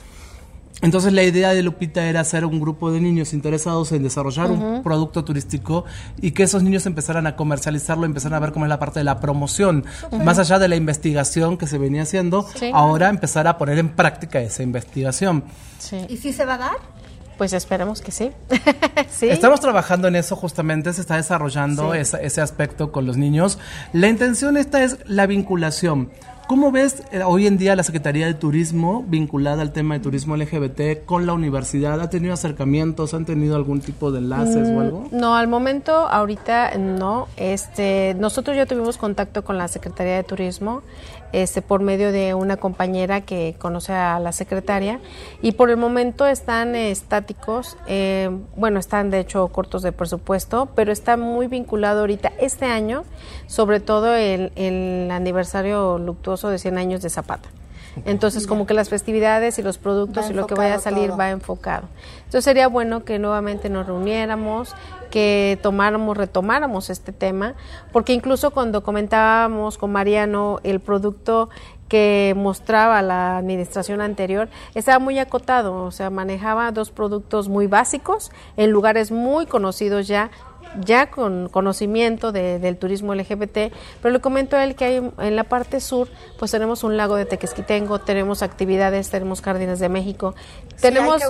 [0.82, 4.84] Entonces la idea de Lupita era hacer un grupo de niños interesados en desarrollar un
[4.84, 5.86] producto turístico
[6.22, 9.04] y que esos niños empezaran a comercializarlo, empezaran a ver cómo es la parte de
[9.04, 9.86] la promoción,
[10.24, 14.40] más allá de la investigación que se venía haciendo, ahora empezar a poner en práctica
[14.40, 15.44] esa investigación.
[16.08, 16.78] ¿Y si se va a dar?
[17.38, 18.32] Pues esperemos que sí.
[19.12, 19.30] sí.
[19.30, 23.60] Estamos trabajando en eso justamente, se está desarrollando ese aspecto con los niños.
[23.94, 26.10] La intención esta es la vinculación.
[26.48, 30.38] ¿Cómo ves eh, hoy en día la Secretaría de Turismo vinculada al tema de turismo
[30.38, 32.00] LGBT con la universidad?
[32.00, 33.14] ¿Ha tenido acercamientos?
[33.14, 35.08] ¿Han tenido algún tipo de enlaces o mm, algo?
[35.12, 37.28] No, al momento, ahorita no.
[37.36, 40.84] Este, nosotros ya tuvimos contacto con la Secretaría de Turismo
[41.34, 45.00] este, por medio de una compañera que conoce a la secretaria
[45.42, 50.92] y por el momento están estáticos, eh, bueno, están de hecho cortos de presupuesto, pero
[50.92, 53.04] está muy vinculado ahorita este año,
[53.48, 57.50] sobre todo el, el aniversario luctuoso de 100 años de Zapata.
[58.06, 61.32] Entonces, como que las festividades y los productos y lo que vaya a salir va
[61.32, 61.88] enfocado.
[62.20, 64.76] Entonces, sería bueno que nuevamente nos reuniéramos,
[65.10, 67.56] que tomáramos, retomáramos este tema,
[67.92, 71.50] porque incluso cuando comentábamos con Mariano el producto
[71.88, 78.32] que mostraba la administración anterior estaba muy acotado, o sea, manejaba dos productos muy básicos
[78.58, 80.30] en lugares muy conocidos ya
[80.84, 85.44] ya con conocimiento del turismo LGBT, pero le comento a él que hay en la
[85.44, 90.36] parte sur, pues tenemos un lago de Tequesquitengo, tenemos actividades, tenemos jardines de México,
[90.82, 91.22] tenemos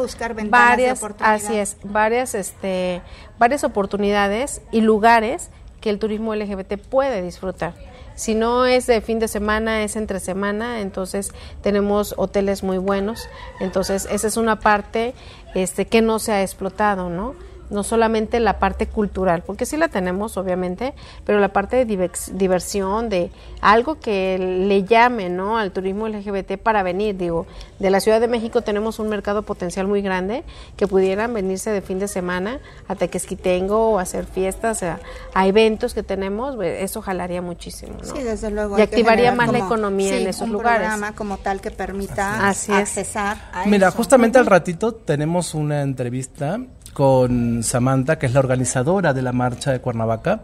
[0.49, 3.01] varias, así es, varias, este,
[3.39, 5.49] varias oportunidades y lugares
[5.81, 7.73] que el turismo LGBT puede disfrutar.
[8.17, 13.29] Si no es de fin de semana, es entre semana, entonces tenemos hoteles muy buenos.
[13.59, 15.13] Entonces, esa es una parte
[15.53, 17.35] este, que no se ha explotado, ¿no?
[17.69, 20.93] No solamente la parte cultural, porque sí la tenemos obviamente,
[21.25, 25.57] pero la parte de diversión, de algo que le llame ¿no?
[25.57, 27.17] al turismo LGBT para venir.
[27.17, 27.45] Digo,
[27.79, 30.43] de la Ciudad de México tenemos un mercado potencial muy grande
[30.75, 34.99] que pudieran venirse de fin de semana a Tequesquitengo o hacer fiestas, a,
[35.45, 37.97] eventos que tenemos, eso jalaría muchísimo.
[37.97, 38.15] ¿no?
[38.15, 38.77] Sí, desde luego.
[38.77, 40.87] Y activaría más la economía en esos un lugares.
[40.87, 46.59] programa como tal que permita accesar a Mira, justamente al ratito tenemos una entrevista
[46.97, 50.41] con Samantha, que es la organizadora de la marcha de Cuernavaca,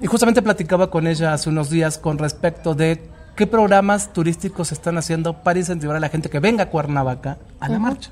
[0.00, 4.98] y justamente platicaba con ella hace unos días con respecto de qué programas turísticos están
[4.98, 8.10] haciendo para incentivar a la gente que venga a Cuernavaca a la marcha.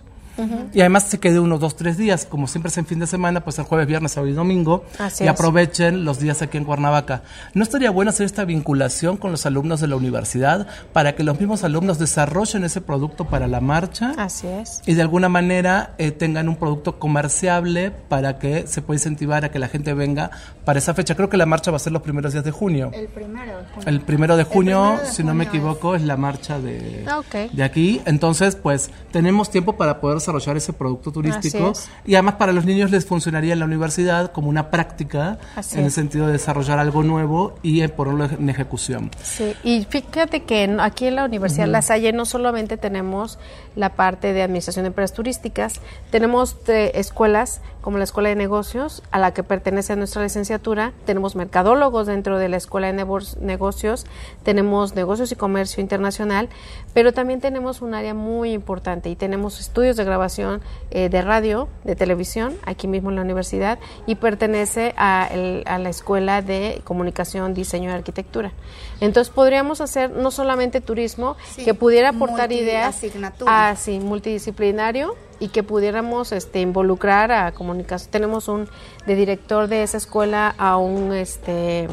[0.73, 3.43] Y además se quede unos dos, tres días, como siempre es en fin de semana,
[3.45, 4.85] pues el jueves, viernes, sábado y domingo,
[5.19, 7.23] y aprovechen los días aquí en Cuernavaca.
[7.55, 11.39] ¿No estaría bueno hacer esta vinculación con los alumnos de la universidad para que los
[11.39, 14.13] mismos alumnos desarrollen ese producto para la marcha?
[14.17, 14.83] Así es.
[14.87, 19.51] Y de alguna manera eh, tengan un producto comerciable para que se pueda incentivar a
[19.51, 20.31] que la gente venga
[20.65, 21.15] para esa fecha.
[21.15, 22.91] Creo que la marcha va a ser los primeros días de junio.
[22.95, 23.89] El primero de junio.
[23.89, 27.21] El primero de junio, si no me equivoco, es, la marcha de, ah,
[27.53, 28.01] de aquí.
[28.05, 31.73] Entonces, pues tenemos tiempo para poder desarrollar ese producto turístico
[32.07, 35.39] y además para los niños les funcionaría en la universidad como una práctica
[35.73, 39.11] en el sentido de desarrollar algo nuevo y ponerlo en ejecución.
[39.23, 43.39] Sí, y fíjate que aquí en la Universidad La Salle no solamente tenemos
[43.77, 49.19] la parte de administración de empresas turísticas, tenemos escuelas como la Escuela de Negocios, a
[49.19, 53.05] la que pertenece nuestra licenciatura, tenemos mercadólogos dentro de la Escuela de
[53.41, 54.07] Negocios,
[54.43, 56.49] tenemos negocios y comercio internacional,
[56.93, 60.61] pero también tenemos un área muy importante y tenemos estudios de grabación
[60.91, 66.43] eh, de radio, de televisión, aquí mismo en la universidad, y pertenece a, la Escuela
[66.43, 68.53] de Comunicación, Diseño y Arquitectura.
[69.01, 73.01] Entonces podríamos hacer no solamente turismo, que pudiera aportar ideas,
[73.47, 78.11] así, multidisciplinario, y que pudiéramos este, involucrar a comunicación.
[78.11, 78.69] Tenemos un
[79.07, 81.89] de director de esa escuela a un este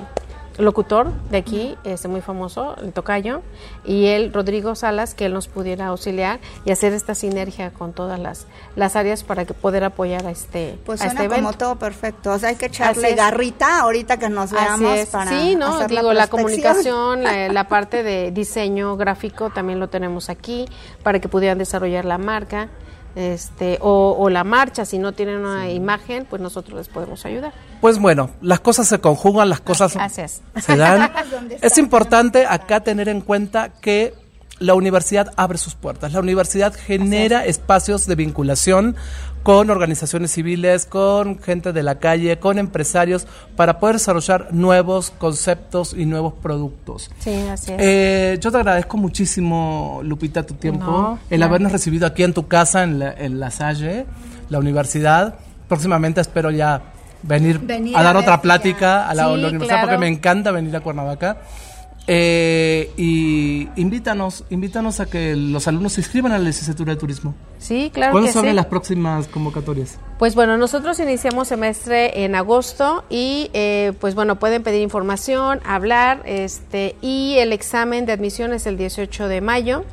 [0.57, 3.41] locutor de aquí, este muy famoso, el Tocayo,
[3.85, 8.19] y él, Rodrigo Salas, que él nos pudiera auxiliar y hacer esta sinergia con todas
[8.19, 12.31] las, las áreas para que poder apoyar a este Pues a suena como todo perfecto,
[12.31, 16.27] o sea, hay que echarle garrita ahorita que nos veamos para Sí, no, digo, la,
[16.27, 20.65] comunicación, la, la parte de diseño gráfico también lo tenemos aquí
[21.03, 22.69] para que pudieran desarrollar la marca
[23.17, 27.51] este, o, la marcha, si no tienen una imagen, pues nosotros les podemos ayudar.
[27.81, 29.97] Pues bueno, las cosas se conjugan, las cosas
[30.55, 31.11] se dan.
[31.61, 34.13] es importante acá tener en cuenta que
[34.59, 38.95] la universidad abre sus puertas, la universidad genera espacios de vinculación
[39.43, 45.93] con organizaciones civiles, con gente de la calle, con empresarios, para poder desarrollar nuevos conceptos
[45.93, 47.09] y nuevos productos.
[47.19, 47.77] Sí, así es.
[47.79, 52.83] Eh, yo te agradezco muchísimo, Lupita, tu tiempo, el habernos recibido aquí en tu casa,
[52.83, 54.05] en la, en la Salle,
[54.49, 55.35] la universidad.
[55.69, 56.81] Próximamente espero ya
[57.23, 57.61] venir,
[57.95, 61.37] a dar otra plática a la, universidad, porque me encanta venir a Cuernavaca.
[62.09, 67.35] Eh, y invítanos, invítanos a que los alumnos se inscriban a la licenciatura de turismo.
[67.59, 68.13] Sí, claro.
[68.13, 69.99] ¿Cuándo son las próximas convocatorias?
[70.17, 76.21] Pues bueno, nosotros iniciamos semestre en agosto y eh, pues bueno, pueden pedir información, hablar,
[76.25, 79.83] este, y el examen de admisión es el 18 de mayo.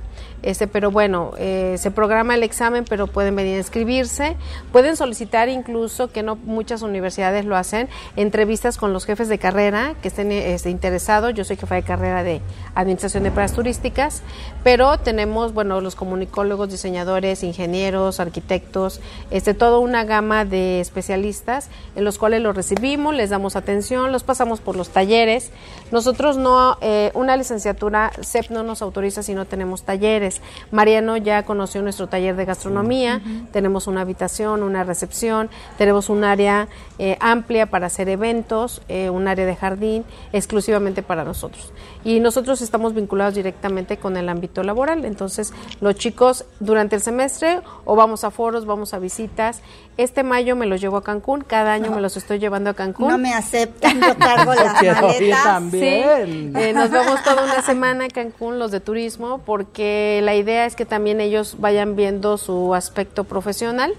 [0.45, 4.36] Este, pero bueno, eh, se programa el examen, pero pueden venir a inscribirse.
[4.72, 9.95] Pueden solicitar incluso, que no muchas universidades lo hacen, entrevistas con los jefes de carrera
[10.03, 11.32] que estén este, interesados.
[11.32, 12.42] Yo soy jefa de carrera de
[12.74, 14.22] Administración de Empresas Turísticas,
[14.62, 22.05] pero tenemos, bueno, los comunicólogos, diseñadores, ingenieros, arquitectos, este, toda una gama de especialistas en
[22.05, 25.53] los cuales los recibimos, les damos atención, los pasamos por los talleres.
[25.90, 30.34] Nosotros no, eh, una licenciatura CEP no nos autoriza si no tenemos talleres.
[30.70, 33.20] Mariano ya conoció nuestro taller de gastronomía,
[33.53, 36.68] tenemos una habitación, una recepción, tenemos un área
[36.99, 41.72] eh, amplia para hacer eventos, eh, un área de jardín exclusivamente para nosotros.
[42.05, 47.61] Y nosotros estamos vinculados directamente con el ámbito laboral, entonces los chicos durante el semestre
[47.85, 49.61] o vamos a foros, vamos a visitas.
[49.97, 53.09] Este mayo me los llevo a Cancún, cada año me los estoy llevando a Cancún.
[53.09, 55.45] No me aceptan, yo cargo las maletas.
[55.45, 56.55] También.
[56.57, 60.77] Eh, nos vamos toda una semana a Cancún, los de turismo, porque la idea es
[60.77, 63.95] que también ellos vayan viendo su aspecto profesional.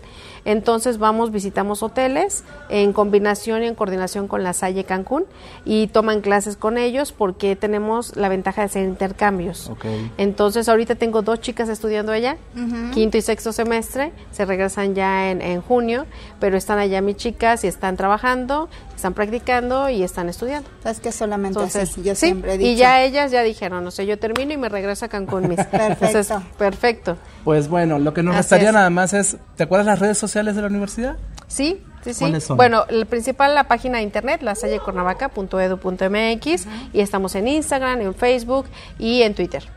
[0.46, 5.26] Entonces vamos, visitamos hoteles en combinación y en coordinación con la Salle Cancún
[5.66, 9.72] y toman clases con ellos porque tenemos la ventaja de hacer intercambios.
[10.20, 12.38] Entonces ahorita tengo dos chicas estudiando allá,
[12.94, 16.06] quinto y sexto semestre, se regresan ya en, junio,
[16.40, 18.70] pero están allá mis chicas y están trabajando,
[19.06, 20.68] están practicando y están estudiando.
[20.84, 22.72] Es que solamente Entonces, yo siempre he dicho.
[22.72, 25.48] Y ya ellas ya dijeron, no sé, yo termino y me regreso a Cancún.
[25.48, 25.64] Mis.
[25.66, 26.42] perfecto.
[26.58, 27.18] perfecto.
[27.44, 30.64] Pues bueno, lo que nos restaría nada más es, ¿te acuerdas las redes sociales de
[30.64, 31.18] la universidad?
[31.48, 32.34] Sí, sí, sí.
[32.56, 38.66] Bueno, el principal, la página de internet, lasallecornavaca.edu.mx y estamos en Instagram, en Facebook
[38.98, 39.70] y en Twitter.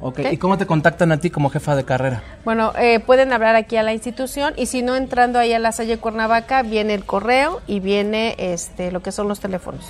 [0.00, 0.32] Okay.
[0.32, 2.22] ¿Y cómo te contactan a ti como jefa de carrera?
[2.44, 5.72] Bueno, eh, pueden hablar aquí a la institución y si no entrando ahí a la
[5.72, 9.84] Salle Cuernavaca viene el correo y viene este lo que son los teléfonos.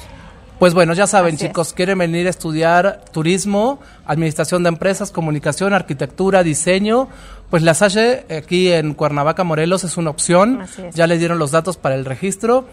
[0.59, 6.43] Pues bueno, ya saben chicos, quieren venir a estudiar turismo, administración de empresas, comunicación, arquitectura,
[6.43, 7.09] diseño,
[7.49, 10.67] pues la Salle aquí en Cuernavaca, Morelos es una opción.
[10.95, 12.67] Ya le dieron los datos para el registro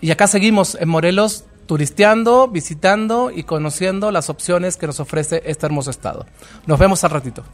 [0.00, 5.66] y acá seguimos en Morelos turisteando, visitando y conociendo las opciones que nos ofrece este
[5.66, 6.26] hermoso estado.
[6.66, 7.44] Nos vemos al ratito.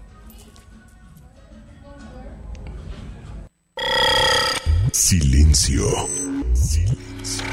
[4.90, 5.84] Silencio.
[6.54, 7.44] Silencio.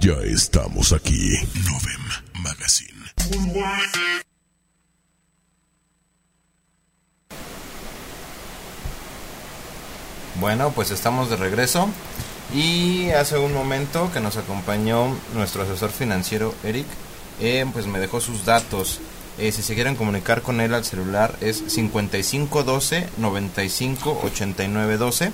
[0.00, 1.34] Ya estamos aquí.
[1.66, 3.02] Novem Magazine.
[10.40, 11.90] Bueno, pues estamos de regreso
[12.54, 16.86] y hace un momento que nos acompañó nuestro asesor financiero Eric,
[17.40, 19.00] eh, pues me dejó sus datos.
[19.38, 25.32] Eh, si se quieren comunicar con él al celular es 5512 95 89 12.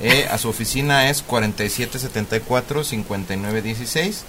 [0.00, 4.24] Eh, a su oficina es 4774 59 16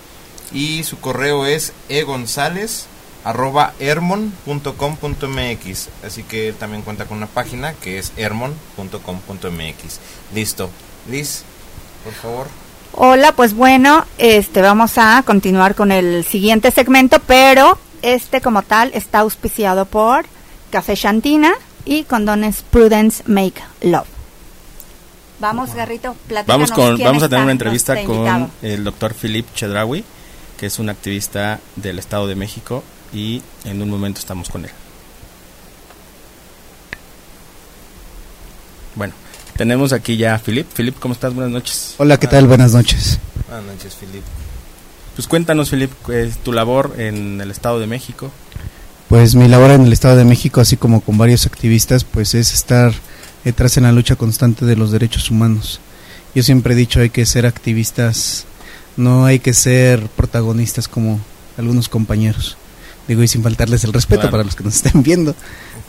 [0.52, 2.88] y su correo es egonzález
[3.24, 10.00] arroba hermon.com.mx así que también cuenta con una página que es hermon.com.mx
[10.34, 10.72] listo.
[11.10, 11.44] Liz
[12.04, 12.48] por favor
[12.94, 18.92] Hola, pues bueno, este vamos a continuar con el siguiente segmento, pero este como tal
[18.94, 20.26] está auspiciado por
[20.72, 21.54] Café Shantina
[21.86, 24.08] y Condones Prudence Make Love.
[25.40, 30.04] Vamos, Garrito, Vamos, con, vamos a tener una entrevista con el doctor Philip Chedrawi,
[30.58, 32.84] que es un activista del Estado de México,
[33.14, 34.72] y en un momento estamos con él.
[38.96, 39.14] Bueno,
[39.60, 40.66] tenemos aquí ya a Philip.
[40.74, 41.34] Philip, ¿cómo estás?
[41.34, 41.96] Buenas noches.
[41.98, 42.48] Hola, ¿qué tal?
[42.48, 43.20] Buenas noches.
[43.50, 44.24] Buenas noches, Philip.
[45.18, 48.32] Pues cuéntanos, Philip, es tu labor en el Estado de México?
[49.10, 52.54] Pues mi labor en el Estado de México, así como con varios activistas, pues es
[52.54, 52.94] estar
[53.44, 55.82] detrás en la lucha constante de los derechos humanos.
[56.34, 58.46] Yo siempre he dicho, hay que ser activistas,
[58.96, 61.20] no hay que ser protagonistas como
[61.58, 62.56] algunos compañeros.
[63.10, 65.36] Digo, y sin faltarles el respeto para los que nos estén viendo.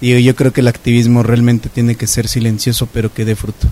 [0.00, 3.68] Digo, yo creo que el activismo realmente tiene que ser silencioso, pero que dé fruto.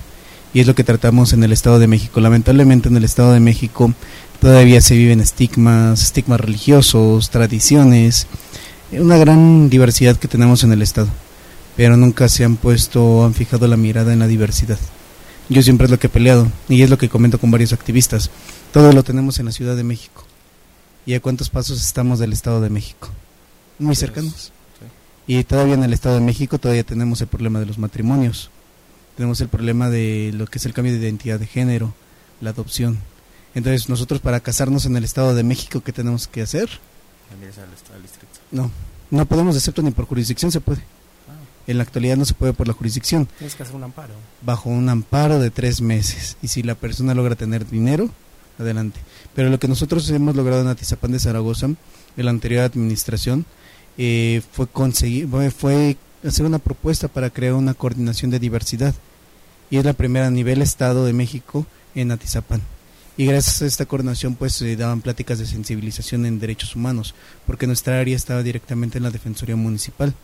[0.55, 2.21] Y es lo que tratamos en el Estado de México.
[2.21, 3.95] Lamentablemente en el Estado de México
[4.41, 8.29] Todavía se viven estigmas, estigmas religiosos, tradiciones,
[8.93, 11.09] una gran diversidad que tenemos en el Estado,
[11.77, 14.79] pero nunca se han puesto, han fijado la mirada en la diversidad.
[15.49, 18.31] Yo siempre es lo que he peleado y es lo que comento con varios activistas.
[18.73, 20.25] Todo lo tenemos en la Ciudad de México.
[21.05, 23.09] ¿Y a cuántos pasos estamos del Estado de México?
[23.81, 24.53] Muy cercanos.
[25.29, 28.49] Y todavía en el Estado de México todavía tenemos el problema de los matrimonios.
[29.15, 31.93] Tenemos el problema de lo que es el cambio de identidad de género,
[32.41, 32.99] la adopción.
[33.55, 36.71] Entonces, nosotros para casarnos en el Estado de México, ¿qué tenemos que hacer?
[38.51, 38.71] No,
[39.11, 40.81] no podemos excepto ni por jurisdicción se puede.
[41.29, 41.35] Ah.
[41.67, 43.27] En la actualidad no se puede por la jurisdicción.
[43.37, 44.15] Tienes que hacer un amparo.
[44.41, 46.39] Bajo un amparo de tres meses.
[46.41, 48.09] Y si la persona logra tener dinero,
[48.59, 48.99] adelante.
[49.35, 51.77] Pero lo que nosotros hemos logrado en Atizapán de Zaragoza, en
[52.17, 53.45] la anterior administración,
[53.99, 55.97] eh, fue conseguir, fue
[56.27, 58.95] hacer una propuesta para crear una coordinación de diversidad.
[59.71, 62.63] Y es la primera a nivel Estado de México en Atizapán
[63.19, 67.17] y gracias a esta coordinación pues se daban pláticas de sensibilización en derechos humanos,
[67.49, 70.15] porque nuestra área estaba directamente en la Defensoría Municipal.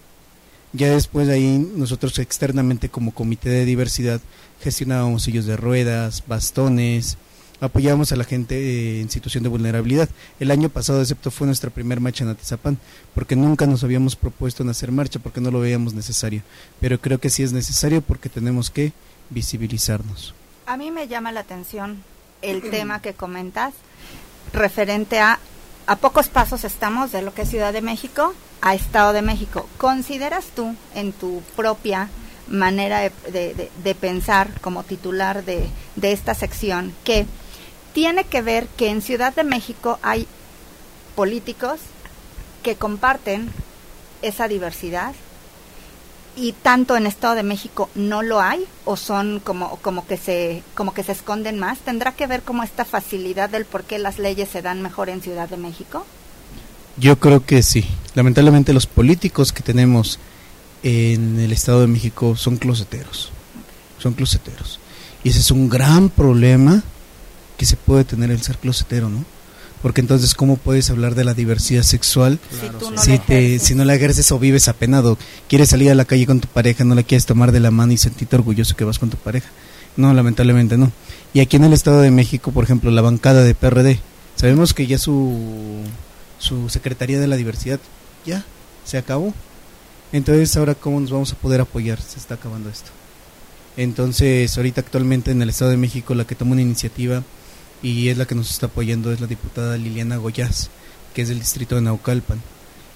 [0.73, 4.21] Ya después de ahí nosotros externamente como comité de diversidad
[4.63, 7.19] gestionábamos sillos de ruedas, bastones,
[7.61, 10.09] apoyábamos a la gente eh, en situación de vulnerabilidad.
[10.41, 12.79] El año pasado, excepto, fue nuestra primera marcha en Atizapán,
[13.15, 16.43] porque nunca nos habíamos propuesto en hacer marcha, porque no lo veíamos necesario.
[16.81, 18.93] Pero creo que sí es necesario porque tenemos que
[19.31, 20.35] visibilizarnos.
[20.67, 22.03] A mí me llama la atención
[22.43, 23.73] el tema que comentas
[24.53, 25.39] referente a
[25.87, 29.69] a pocos pasos estamos de lo que es Ciudad de México a Estado de México.
[29.77, 32.09] ¿Consideras tú en tu propia
[32.49, 37.27] manera de, pensar como titular de, de, esta sección que
[37.95, 40.27] tiene que ver que en Ciudad de México hay
[41.15, 41.81] políticos
[42.63, 43.51] que comparten
[44.21, 45.15] esa diversidad
[46.37, 50.63] y tanto en Estado de México no lo hay o son como como que se
[50.75, 51.79] como que se esconden más.
[51.79, 55.23] Tendrá que ver como esta facilidad del por qué las leyes se dan mejor en
[55.23, 56.05] Ciudad de México
[56.97, 57.85] yo creo que sí.
[58.15, 60.19] Lamentablemente los políticos que tenemos
[60.83, 63.31] en el Estado de México son closeteros.
[63.99, 64.79] Son closeteros.
[65.25, 66.83] Y ese es un gran problema
[67.57, 69.25] que se puede tener el ser closetero no
[69.85, 72.39] porque entonces cómo puedes hablar de la diversidad sexual
[72.97, 76.41] si, te, si no la ejerces o vives apenado, quieres salir a la calle con
[76.41, 79.11] tu pareja, no la quieres tomar de la mano y sentirte orgulloso que vas con
[79.11, 79.51] tu pareja.
[79.99, 80.91] No, lamentablemente no.
[81.35, 84.01] Y aquí en el Estado de México, por ejemplo, la bancada de PRD,
[84.37, 85.83] sabemos que ya su,
[86.39, 87.79] su Secretaría de la Diversidad
[88.25, 88.43] ya
[88.87, 89.35] se acabó.
[90.13, 92.01] Entonces, ahora cómo nos vamos a poder apoyar?
[92.01, 92.91] Se está acabando esto.
[93.77, 97.23] Entonces, ahorita actualmente en el Estado de México la que toma una iniciativa
[97.85, 100.71] y es la que nos está apoyando es la diputada Liliana Goyaz,
[101.13, 102.41] que es del distrito de Naucalpan.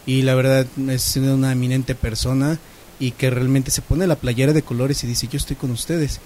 [0.07, 2.59] Y la verdad es una eminente persona
[2.99, 6.21] y que realmente se pone la playera de colores y dice yo estoy con ustedes.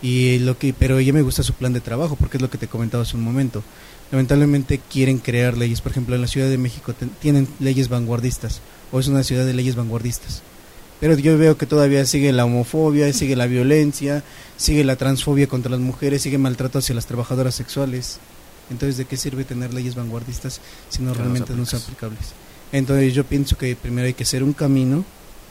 [0.00, 2.56] Y lo que pero ella me gusta su plan de trabajo porque es lo que
[2.56, 3.64] te comentaba hace un momento.
[4.12, 8.60] Lamentablemente quieren crear leyes, por ejemplo, en la Ciudad de México tienen leyes vanguardistas
[8.92, 10.42] o es una ciudad de leyes vanguardistas
[11.00, 14.24] pero yo veo que todavía sigue la homofobia, sigue la violencia,
[14.56, 18.18] sigue la transfobia contra las mujeres, sigue maltrato hacia las trabajadoras sexuales.
[18.70, 22.32] Entonces, ¿de qué sirve tener leyes vanguardistas si no realmente no son aplicables?
[22.72, 25.04] Entonces, yo pienso que primero hay que hacer un camino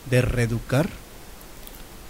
[0.10, 0.90] de reeducar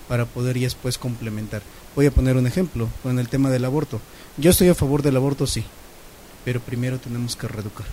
[0.07, 1.61] para poder y después complementar.
[1.95, 3.99] Voy a poner un ejemplo con el tema del aborto.
[4.37, 5.63] Yo estoy a favor del aborto, sí,
[6.43, 7.85] pero primero tenemos que reeducar,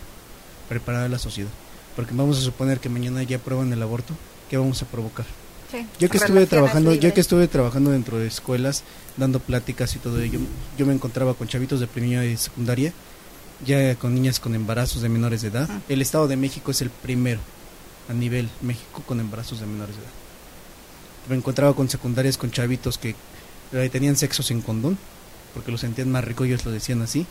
[0.69, 1.51] preparar a la sociedad.
[1.97, 4.15] Porque vamos a suponer que mañana ya aprueban el aborto,
[4.53, 5.25] ¿qué vamos a provocar?
[5.71, 8.85] Sí, Yo que estuve trabajando, yo que estuve trabajando dentro de escuelas,
[9.17, 10.41] dando pláticas y todo ello,
[10.77, 12.93] yo me encontraba con chavitos de primaria y secundaria,
[13.65, 15.71] ya con niñas con embarazos de menores de edad.
[15.89, 17.41] El Estado de México es el primero
[18.11, 20.11] a nivel México con embarazos de menores de edad.
[21.31, 23.17] Me encontraba con secundarias con chavitos que
[23.73, 24.99] eh, tenían sexo sin condón,
[25.55, 27.25] porque lo sentían más rico, ellos lo decían así,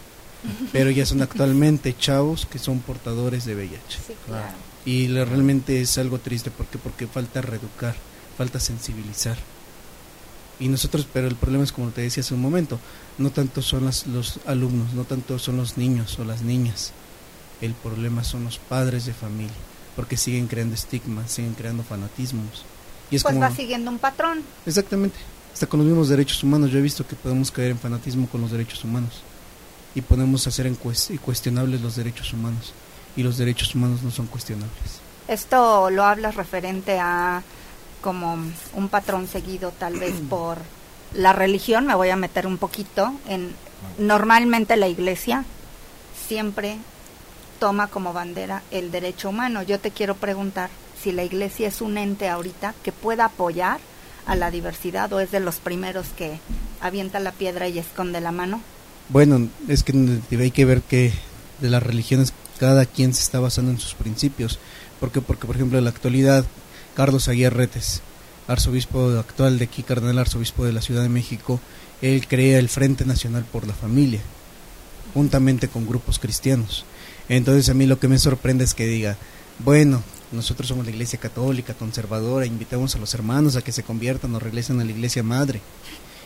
[0.72, 4.71] pero ya son actualmente chavos que son portadores de VIH Sí, claro.
[4.86, 7.96] Y realmente es algo triste porque porque falta reeducar,
[8.38, 9.38] falta sensibilizar.
[10.60, 12.80] Y nosotros, pero el problema es como te decía hace un momento,
[13.18, 16.92] no tanto son las- los alumnos, no tanto son los niños o las niñas.
[17.62, 19.54] El problema son los padres de familia,
[19.96, 22.64] porque siguen creando estigmas, siguen creando fanatismos.
[23.10, 24.42] Y es Pues como va siguiendo un patrón.
[24.66, 25.18] exactamente,
[25.54, 28.42] hasta con los mismos derechos humanos, yo he visto que podemos caer en fanatismo con
[28.42, 29.22] los derechos humanos
[29.96, 30.72] y podemos hacer
[31.24, 32.72] cuestionables los derechos humanos
[33.16, 35.02] y los derechos humanos no son cuestionables.
[35.28, 37.44] Esto lo hablas referente a
[38.02, 38.38] como
[38.74, 40.58] un patrón seguido tal vez por
[41.14, 43.54] la religión, me voy a meter un poquito en
[43.98, 45.44] normalmente la iglesia
[46.28, 46.78] siempre
[47.60, 49.62] toma como bandera el derecho humano.
[49.64, 50.70] Yo te quiero preguntar
[51.02, 53.80] si la iglesia es un ente ahorita que pueda apoyar
[54.26, 56.40] a la diversidad o es de los primeros que
[56.80, 58.62] avienta la piedra y esconde la mano.
[59.10, 59.94] Bueno, es que
[60.32, 61.12] hay que ver que
[61.60, 64.60] de las religiones cada quien se está basando en sus principios.
[65.00, 65.20] ¿Por qué?
[65.20, 66.46] Porque, por ejemplo, en la actualidad,
[66.96, 68.04] Carlos Aguirre Retes,
[68.48, 71.60] arzobispo actual de aquí, cardenal arzobispo de la Ciudad de México,
[72.04, 74.22] él crea el Frente Nacional por la Familia,
[75.16, 76.86] juntamente con grupos cristianos.
[77.30, 79.18] Entonces a mí lo que me sorprende es que diga,
[79.58, 84.36] bueno, nosotros somos la iglesia católica, conservadora, invitamos a los hermanos a que se conviertan
[84.36, 85.62] o regresen a la iglesia madre.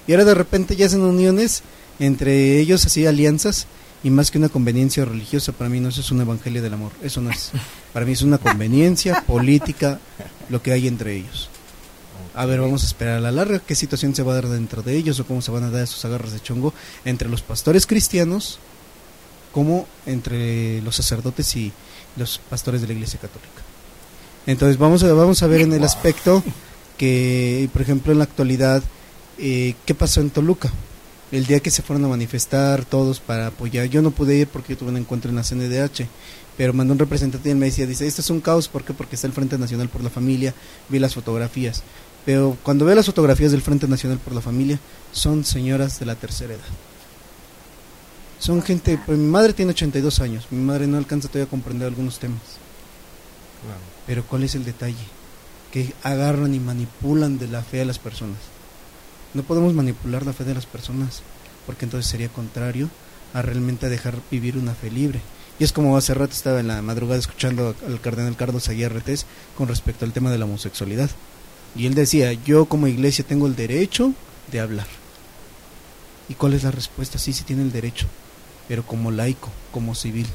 [0.05, 1.63] Y ahora de repente ya hacen uniones
[1.97, 3.67] entre ellos, así alianzas,
[4.05, 6.91] y más que una conveniencia religiosa, para mí no eso es un evangelio del amor,
[7.01, 7.49] eso no es.
[7.91, 9.99] Para mí es una conveniencia política
[10.47, 11.49] lo que hay entre ellos.
[12.35, 14.83] A ver, vamos a esperar a la larga qué situación se va a dar dentro
[14.83, 16.71] de ellos o cómo se van a dar esos agarras de chongo
[17.03, 18.59] entre los pastores cristianos
[19.51, 21.73] como entre los sacerdotes y
[22.15, 23.63] los pastores de la iglesia católica.
[24.45, 26.43] Entonces vamos a, vamos a ver en el aspecto
[26.95, 28.83] que, por ejemplo, en la actualidad,
[29.39, 30.71] eh, ¿qué pasó en Toluca?
[31.35, 34.71] El día que se fueron a manifestar todos para apoyar, yo no pude ir porque
[34.71, 36.07] yo tuve un encuentro en la CNDH,
[36.55, 38.93] pero mandó un representante y me decía, dice, esto es un caos, ¿por qué?
[38.93, 40.53] Porque está el Frente Nacional por la Familia,
[40.87, 41.83] vi las fotografías,
[42.25, 44.79] pero cuando veo las fotografías del Frente Nacional por la Familia,
[45.11, 46.63] son señoras de la tercera edad.
[48.39, 51.89] Son gente, pues mi madre tiene 82 años, mi madre no alcanza todavía a comprender
[51.89, 52.39] algunos temas.
[54.07, 54.95] Pero ¿cuál es el detalle?
[55.73, 58.54] Que agarran y manipulan de la fe a las personas.
[59.35, 61.21] No podemos manipular la fe de las personas,
[61.65, 62.89] porque entonces sería contrario
[63.33, 65.19] a realmente dejar vivir una fe libre.
[65.59, 69.03] Y es como hace rato estaba en la madrugada escuchando al cardenal Carlos Aguirre
[69.57, 71.09] con respecto al tema de la homosexualidad.
[71.75, 74.13] Y él decía, yo como iglesia tengo el derecho
[74.53, 74.87] de hablar.
[76.29, 77.19] ¿Y cuál es la respuesta?
[77.19, 78.07] Sí, sí tiene el derecho,
[78.69, 80.27] pero como laico, como civil.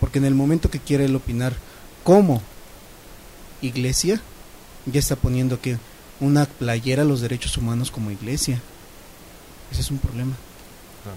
[0.00, 1.54] Porque en el momento que quiere él opinar
[2.02, 2.42] como
[3.62, 4.20] iglesia,
[4.86, 5.78] ya está poniendo que
[6.20, 8.60] una playera a los derechos humanos como iglesia.
[9.70, 10.34] Ese es un problema.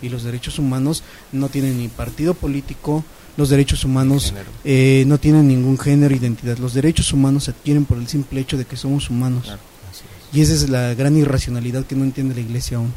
[0.01, 3.03] Y los derechos humanos no tienen ni partido político,
[3.35, 4.33] los derechos humanos
[4.63, 6.57] eh, no tienen ningún género, identidad.
[6.57, 9.43] Los derechos humanos se adquieren por el simple hecho de que somos humanos.
[9.45, 10.37] Claro, así es.
[10.37, 12.93] Y esa es la gran irracionalidad que no entiende la iglesia aún.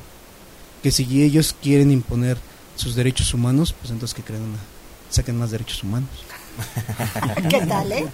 [0.83, 2.37] Que si ellos quieren imponer
[2.77, 4.59] sus derechos humanos, pues entonces que crean una,
[5.11, 6.11] saquen más derechos humanos.
[7.49, 8.07] ¿Qué tal, eh?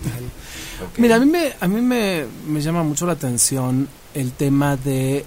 [0.98, 5.24] Mira, a mí, me, a mí me, me llama mucho la atención el tema de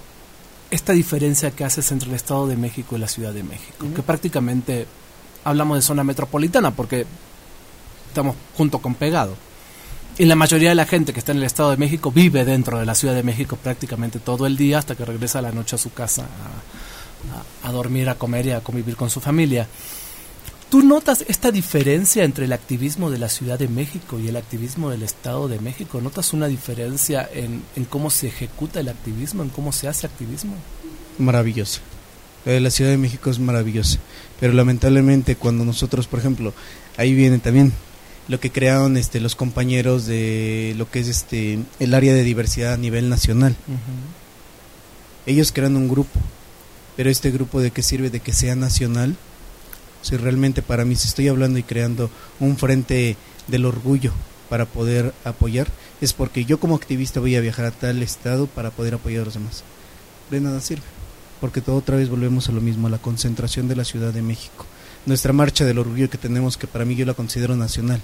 [0.70, 4.02] esta diferencia que haces entre el Estado de México y la Ciudad de México, que
[4.02, 4.86] prácticamente
[5.44, 7.06] hablamos de zona metropolitana porque
[8.08, 9.34] estamos junto con pegado.
[10.18, 12.78] Y la mayoría de la gente que está en el Estado de México vive dentro
[12.78, 15.76] de la Ciudad de México prácticamente todo el día hasta que regresa a la noche
[15.76, 19.66] a su casa a, a- a dormir, a comer y a convivir con su familia.
[20.70, 24.90] ¿Tú notas esta diferencia entre el activismo de la Ciudad de México y el activismo
[24.90, 26.00] del Estado de México?
[26.00, 30.54] ¿Notas una diferencia en, en cómo se ejecuta el activismo, en cómo se hace activismo?
[31.18, 31.80] Maravillosa.
[32.44, 33.98] La de la Ciudad de México es maravillosa.
[34.40, 36.52] Pero lamentablemente cuando nosotros, por ejemplo,
[36.96, 37.72] ahí viene también
[38.28, 42.72] lo que crearon este, los compañeros de lo que es este el área de diversidad
[42.72, 43.54] a nivel nacional.
[45.26, 46.18] Ellos crean un grupo,
[46.96, 49.16] pero este grupo de qué sirve de que sea nacional?
[50.06, 53.16] Si realmente para mí, si estoy hablando y creando un frente
[53.48, 54.12] del orgullo
[54.48, 55.66] para poder apoyar,
[56.00, 59.24] es porque yo como activista voy a viajar a tal estado para poder apoyar a
[59.24, 59.64] los demás.
[60.30, 60.84] De nada sirve,
[61.40, 64.22] porque todo otra vez volvemos a lo mismo, a la concentración de la Ciudad de
[64.22, 64.64] México.
[65.06, 68.00] Nuestra marcha del orgullo que tenemos, que para mí yo la considero nacional,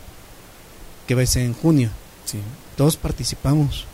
[1.07, 1.91] que va a ser en junio.
[2.25, 2.41] Sí.
[2.77, 3.85] Todos participamos,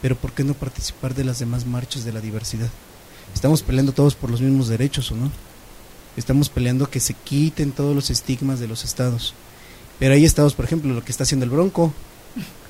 [0.00, 2.70] pero ¿por qué no participar de las demás marchas de la diversidad?
[3.34, 5.32] Estamos peleando todos por los mismos derechos, ¿o no?
[6.16, 9.34] Estamos peleando que se quiten todos los estigmas de los estados.
[9.98, 11.92] Pero hay estados, por ejemplo, lo que está haciendo el Bronco.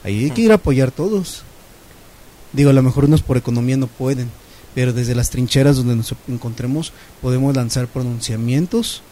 [0.04, 1.42] Ahí hay que ir a apoyar todos.
[2.52, 4.30] Digo, a lo mejor unos por economía no pueden,
[4.74, 9.02] pero desde las trincheras donde nos encontremos podemos lanzar pronunciamientos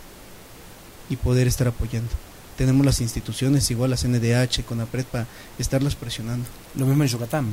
[1.11, 2.11] y poder estar apoyando.
[2.57, 5.27] Tenemos las instituciones, igual la CNDH, con APRED, para
[5.59, 6.47] estarlas presionando.
[6.77, 7.47] Lo mismo en Yucatán,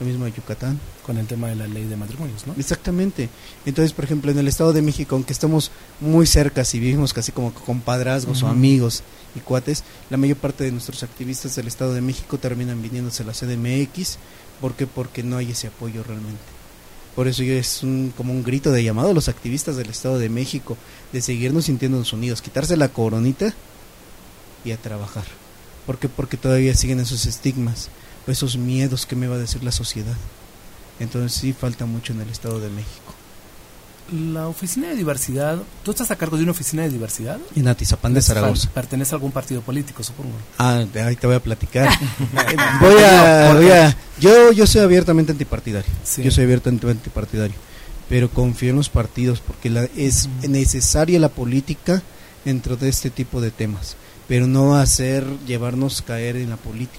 [0.00, 0.78] Lo mismo en Yucatán.
[1.04, 2.54] con el tema de la ley de matrimonios, ¿no?
[2.58, 3.28] Exactamente.
[3.66, 5.70] Entonces, por ejemplo, en el Estado de México, aunque estamos
[6.00, 8.54] muy cerca, si vivimos casi como compadrazgos o Ujú.
[8.54, 9.02] amigos
[9.34, 13.26] y cuates, la mayor parte de nuestros activistas del Estado de México terminan viniéndose a
[13.26, 14.18] la CDMX.
[14.60, 14.86] ¿Por qué?
[14.86, 16.42] Porque no hay ese apoyo realmente.
[17.16, 20.28] Por eso es un, como un grito de llamado a los activistas del Estado de
[20.28, 20.76] México
[21.12, 23.52] de seguirnos sintiéndonos unidos, quitarse la coronita
[24.64, 25.24] y a trabajar.
[25.86, 26.08] ¿Por qué?
[26.08, 27.90] Porque todavía siguen esos estigmas, o
[28.32, 30.16] esos miedos que me va a decir la sociedad.
[31.00, 33.14] Entonces sí falta mucho en el Estado de México.
[34.32, 37.38] La oficina de diversidad, ¿tú estás a cargo de una oficina de diversidad?
[37.54, 38.70] En Atizapán de Zaragoza.
[38.70, 40.32] Pertenece a algún partido político, supongo.
[40.56, 41.90] Ah, ahí te voy a platicar.
[42.80, 45.90] voy a, voy a- yo, yo soy abiertamente antipartidario.
[46.04, 46.22] Sí.
[46.22, 47.56] Yo soy abiertamente antipartidario.
[48.08, 52.02] Pero confío en los partidos porque la, es necesaria la política
[52.46, 53.96] dentro de este tipo de temas.
[54.26, 56.98] Pero no hacer, llevarnos caer en la política.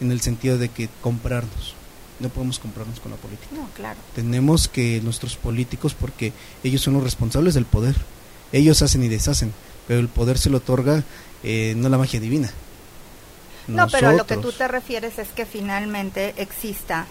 [0.00, 1.74] En el sentido de que comprarnos.
[2.20, 3.48] No podemos comprarnos con la política.
[3.52, 3.98] No, claro.
[4.14, 6.32] Tenemos que nuestros políticos, porque
[6.64, 7.94] ellos son los responsables del poder,
[8.52, 9.52] ellos hacen y deshacen,
[9.86, 11.04] pero el poder se lo otorga
[11.42, 12.50] eh, no la magia divina.
[13.68, 17.06] No, pero a lo que tú te refieres es que finalmente exista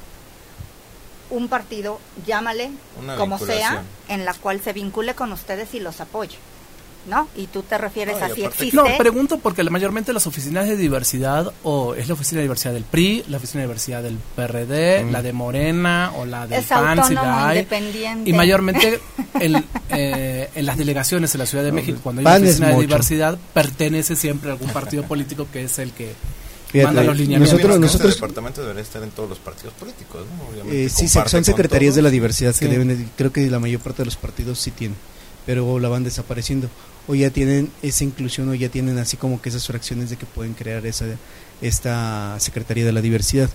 [1.30, 6.02] un partido, llámale Una como sea, en la cual se vincule con ustedes y los
[6.02, 6.38] apoye.
[7.08, 7.30] ¿No?
[7.38, 8.76] Y tú te refieres No, a si aparte- existe.
[8.76, 12.74] No, pregunto porque la mayormente las oficinas de diversidad o es la oficina de diversidad
[12.74, 15.12] del PRI, la oficina de diversidad del PRD, Mm.
[15.12, 17.60] la de Morena o la del es PAN, si la hay.
[17.60, 18.30] independiente.
[18.30, 19.00] Y mayormente
[19.40, 19.56] en,
[19.90, 23.38] eh, en las delegaciones en la Ciudad de México, cuando hay una oficina de diversidad,
[23.54, 26.12] pertenece siempre a algún partido político que es el que
[26.68, 27.54] Fíjate, manda los lineamientos.
[27.54, 30.50] nosotros, Nosotros, nosotros este departamento debería estar en todos los partidos políticos, ¿no?
[30.52, 33.80] Obviamente eh, sí, son secretarías de la diversidad que deben, de- creo que la mayor
[33.80, 34.98] parte de los partidos sí tienen,
[35.46, 36.68] pero la van desapareciendo.
[37.08, 40.26] O ya tienen esa inclusión o ya tienen así como que esas fracciones de que
[40.26, 41.06] pueden crear esa
[41.62, 43.50] esta Secretaría de la Diversidad.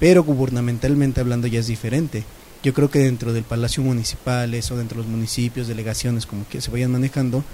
[0.00, 2.24] Pero gubernamentalmente hablando ya es diferente.
[2.62, 6.60] Yo creo que dentro del Palacio Municipal, o dentro de los municipios, delegaciones, como que
[6.60, 7.44] se vayan manejando,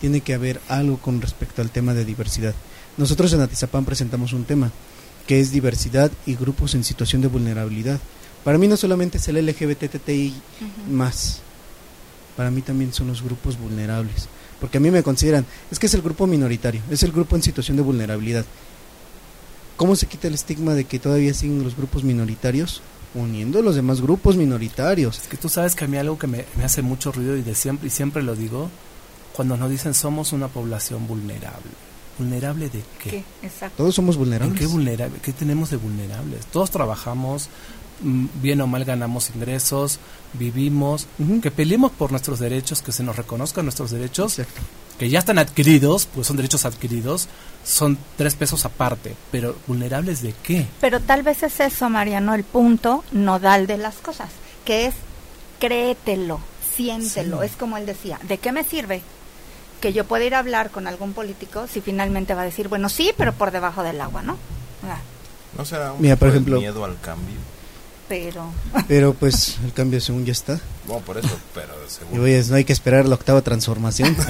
[0.00, 2.54] tiene que haber algo con respecto al tema de diversidad.
[2.96, 4.70] Nosotros en Atizapán presentamos un tema
[5.26, 8.00] que es diversidad y grupos en situación de vulnerabilidad.
[8.42, 10.34] Para mí no solamente es el LGBTTI
[10.90, 11.40] más,
[12.36, 14.28] para mí también son los grupos vulnerables,
[14.64, 17.42] porque a mí me consideran, es que es el grupo minoritario, es el grupo en
[17.42, 18.46] situación de vulnerabilidad.
[19.76, 22.80] ¿Cómo se quita el estigma de que todavía siguen los grupos minoritarios?
[23.14, 25.18] Uniendo a los demás grupos minoritarios.
[25.18, 27.42] Es que tú sabes que a mí algo que me, me hace mucho ruido y
[27.42, 28.70] de siempre y siempre lo digo,
[29.34, 31.70] cuando nos dicen somos una población vulnerable.
[32.18, 33.10] ¿Vulnerable de qué?
[33.10, 33.24] ¿Qué?
[33.42, 33.74] Exacto.
[33.76, 34.58] Todos somos ¿En vulnerables.
[34.58, 35.18] qué vulnerable?
[35.20, 36.46] ¿Qué tenemos de vulnerables?
[36.46, 37.50] Todos trabajamos,
[38.04, 39.98] bien o mal ganamos ingresos,
[40.34, 41.06] vivimos,
[41.42, 44.60] que peleemos por nuestros derechos, que se nos reconozcan nuestros derechos, Exacto.
[44.98, 47.28] que ya están adquiridos, pues son derechos adquiridos,
[47.64, 50.66] son tres pesos aparte, pero vulnerables de qué?
[50.80, 54.28] Pero tal vez es eso, Mariano, el punto nodal de las cosas,
[54.64, 54.94] que es
[55.60, 56.40] créetelo,
[56.76, 57.40] siéntelo.
[57.40, 57.46] Sí.
[57.46, 59.02] Es como él decía, ¿de qué me sirve
[59.80, 62.88] que yo pueda ir a hablar con algún político si finalmente va a decir, bueno,
[62.88, 64.36] sí, pero por debajo del agua, ¿no?
[64.82, 64.98] Ah,
[65.56, 67.36] ¿No será un Mira, por ejemplo- miedo al cambio?
[68.08, 68.50] Pero
[68.88, 70.60] Pero pues el cambio según ya está.
[70.86, 72.22] Bueno, por eso, pero de Y seguro.
[72.22, 74.16] oye, no hay que esperar la octava transformación.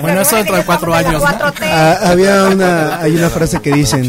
[0.00, 1.52] Bueno, eso dentro de cuatro años, ¿no?
[1.62, 4.08] Ah, había una, hay una frase que dicen,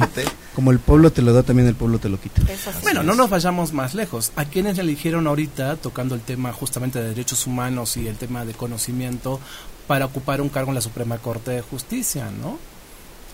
[0.53, 2.41] como el pueblo te lo da, también el pueblo te lo quita.
[2.83, 4.31] Bueno, no nos vayamos más lejos.
[4.35, 8.53] A quienes eligieron ahorita, tocando el tema justamente de derechos humanos y el tema de
[8.53, 9.39] conocimiento,
[9.87, 12.59] para ocupar un cargo en la Suprema Corte de Justicia, ¿no?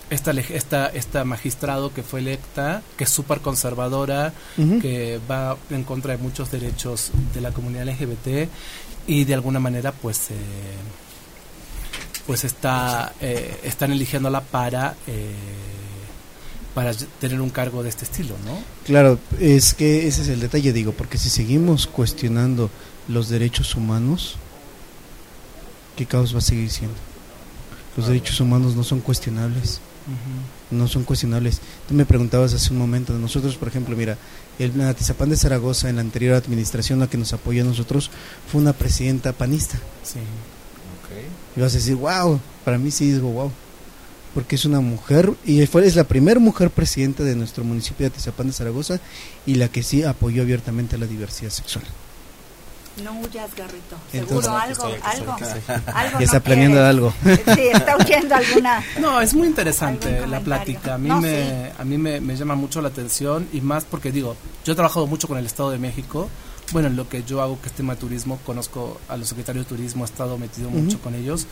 [0.08, 4.32] Esta, esta, esta magistrado que fue electa, que es súper conservadora,
[4.80, 8.48] que va en contra de muchos derechos de la comunidad LGBT
[9.08, 10.34] y de alguna manera pues eh,
[12.26, 15.34] pues está eh, están eligiéndola para eh,
[16.74, 18.58] para tener un cargo de este estilo, ¿no?
[18.84, 22.68] Claro, es que ese es el detalle, digo, porque si seguimos cuestionando
[23.08, 24.36] los derechos humanos,
[25.96, 26.98] ¿qué caos va a seguir siendo?
[27.96, 29.80] Los derechos humanos no son cuestionables,
[30.70, 31.60] no son cuestionables.
[31.88, 34.18] Tú me preguntabas hace un momento, nosotros, por ejemplo, mira,
[34.58, 38.10] el Atizapán de Zaragoza, en la anterior administración, la que nos apoyó a nosotros,
[38.50, 39.78] fue una presidenta panista.
[40.02, 40.18] Sí.
[40.18, 41.56] Ok.
[41.56, 43.52] Y vas a decir, wow, para mí sí digo wow.
[44.34, 48.14] porque es una mujer y fue, es la primera mujer presidenta de nuestro municipio de
[48.14, 49.00] Atizapán de Zaragoza
[49.44, 51.84] y la que sí apoyó abiertamente la diversidad sexual.
[53.02, 53.96] No huyas, Garrito.
[54.10, 55.36] Seguro algo, algo,
[56.18, 57.12] Ya está planeando algo.
[57.54, 58.82] Sí, está huyendo alguna.
[59.00, 60.94] No, es muy interesante la plática.
[60.94, 64.72] A mí, me, a mí me, llama mucho la atención y más porque digo, yo
[64.72, 66.28] he trabajado mucho con el Estado de México.
[66.72, 69.66] Bueno, en lo que yo hago, que es tema de turismo, conozco a los secretarios
[69.66, 71.46] de turismo, he estado metido mucho con ellos,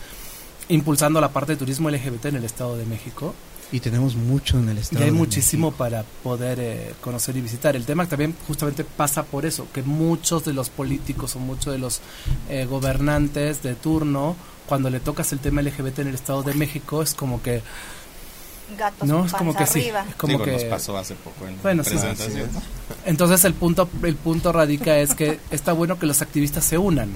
[0.69, 3.33] impulsando la parte de turismo LGBT en el Estado de México.
[3.71, 5.03] Y tenemos mucho en el estado.
[5.03, 7.75] Y hay muchísimo para poder eh, conocer y visitar.
[7.75, 11.79] El tema también justamente pasa por eso, que muchos de los políticos o muchos de
[11.79, 11.99] los
[12.47, 14.35] eh, gobernantes de turno,
[14.67, 17.63] cuando le tocas el tema LGBT en el Estado de México, es como que...
[18.77, 21.83] Gatos no, es como que sí, es como que nos pasó hace poco en bueno,
[21.83, 22.49] presentación.
[23.05, 27.11] Entonces el punto el punto radica es que está bueno que los activistas se unan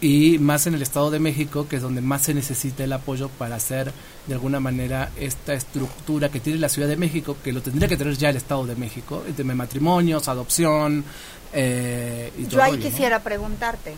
[0.00, 3.28] y más en el Estado de México, que es donde más se necesita el apoyo
[3.28, 3.92] para hacer
[4.26, 7.96] de alguna manera esta estructura que tiene la Ciudad de México, que lo tendría que
[7.96, 11.04] tener ya el Estado de México, el tema de matrimonios, adopción.
[11.52, 13.94] Eh, y Yo ahí quisiera preguntarte,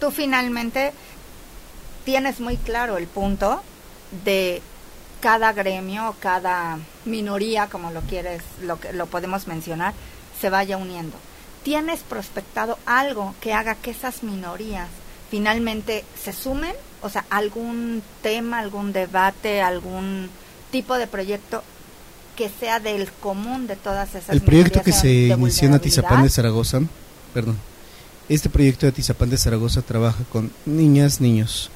[0.00, 0.92] tú finalmente
[2.04, 3.62] tienes muy claro el punto
[4.24, 4.60] de
[5.20, 9.94] cada gremio, cada minoría, como lo quieres, lo, lo podemos mencionar,
[10.40, 11.16] se vaya uniendo.
[11.62, 14.88] ¿Tienes prospectado algo que haga que esas minorías
[15.30, 20.30] finalmente se sumen, o sea, algún tema, algún debate, algún
[20.70, 21.62] tipo de proyecto
[22.36, 26.30] que sea del común de todas esas El proyecto que se inició en Atizapán de
[26.30, 26.80] Zaragoza,
[27.34, 27.58] perdón,
[28.28, 31.70] este proyecto de Atizapán de Zaragoza trabaja con niñas, niños,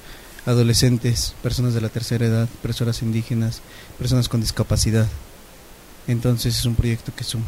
[0.46, 3.62] adolescentes, personas de la tercera edad, personas indígenas,
[3.98, 5.08] personas con discapacidad.
[6.06, 7.46] Entonces es un proyecto que suma.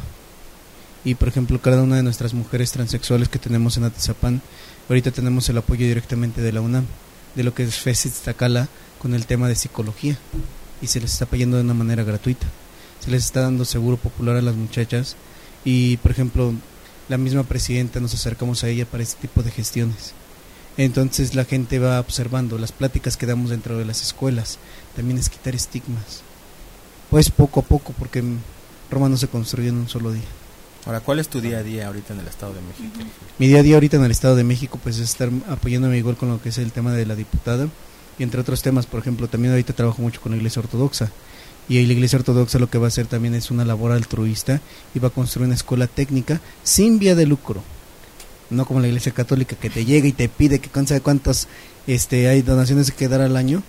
[1.05, 4.41] Y por ejemplo, cada una de nuestras mujeres transexuales que tenemos en Atizapán
[4.89, 6.85] Ahorita tenemos el apoyo directamente de la UNAM,
[7.35, 8.69] de lo que es FESIT Tacala
[8.99, 10.19] con el tema de psicología
[10.83, 12.47] y se les está apoyando de una manera gratuita.
[13.01, 15.17] Se les está dando seguro popular a las muchachas
[15.65, 16.53] y, por ejemplo,
[17.09, 20.13] la misma presidenta nos acercamos a ella para este tipo de gestiones.
[20.77, 24.59] Entonces la gente va observando las pláticas que damos dentro de las escuelas.
[24.95, 26.21] También es quitar estigmas.
[27.09, 28.23] Pues poco a poco, porque
[28.91, 30.44] Roma no se construye en un solo día.
[30.87, 32.99] Ahora, ¿cuál es tu día a día ahorita en el Estado de México?
[33.39, 36.17] Mi día a día ahorita en el Estado de México, pues es estar apoyándome igual
[36.17, 37.69] con lo que es el tema de la diputada
[38.19, 41.11] y entre otros temas, por ejemplo, también ahorita trabajo mucho con la Iglesia Ortodoxa
[41.69, 44.61] y la Iglesia Ortodoxa lo que va a hacer también es una labor altruista
[44.95, 47.63] y va a construir una escuela técnica sin vía de lucro.
[48.51, 50.69] No como la Iglesia Católica que te llega y te pide que
[51.01, 51.49] cuántas
[51.87, 53.63] este, hay donaciones que dar al año,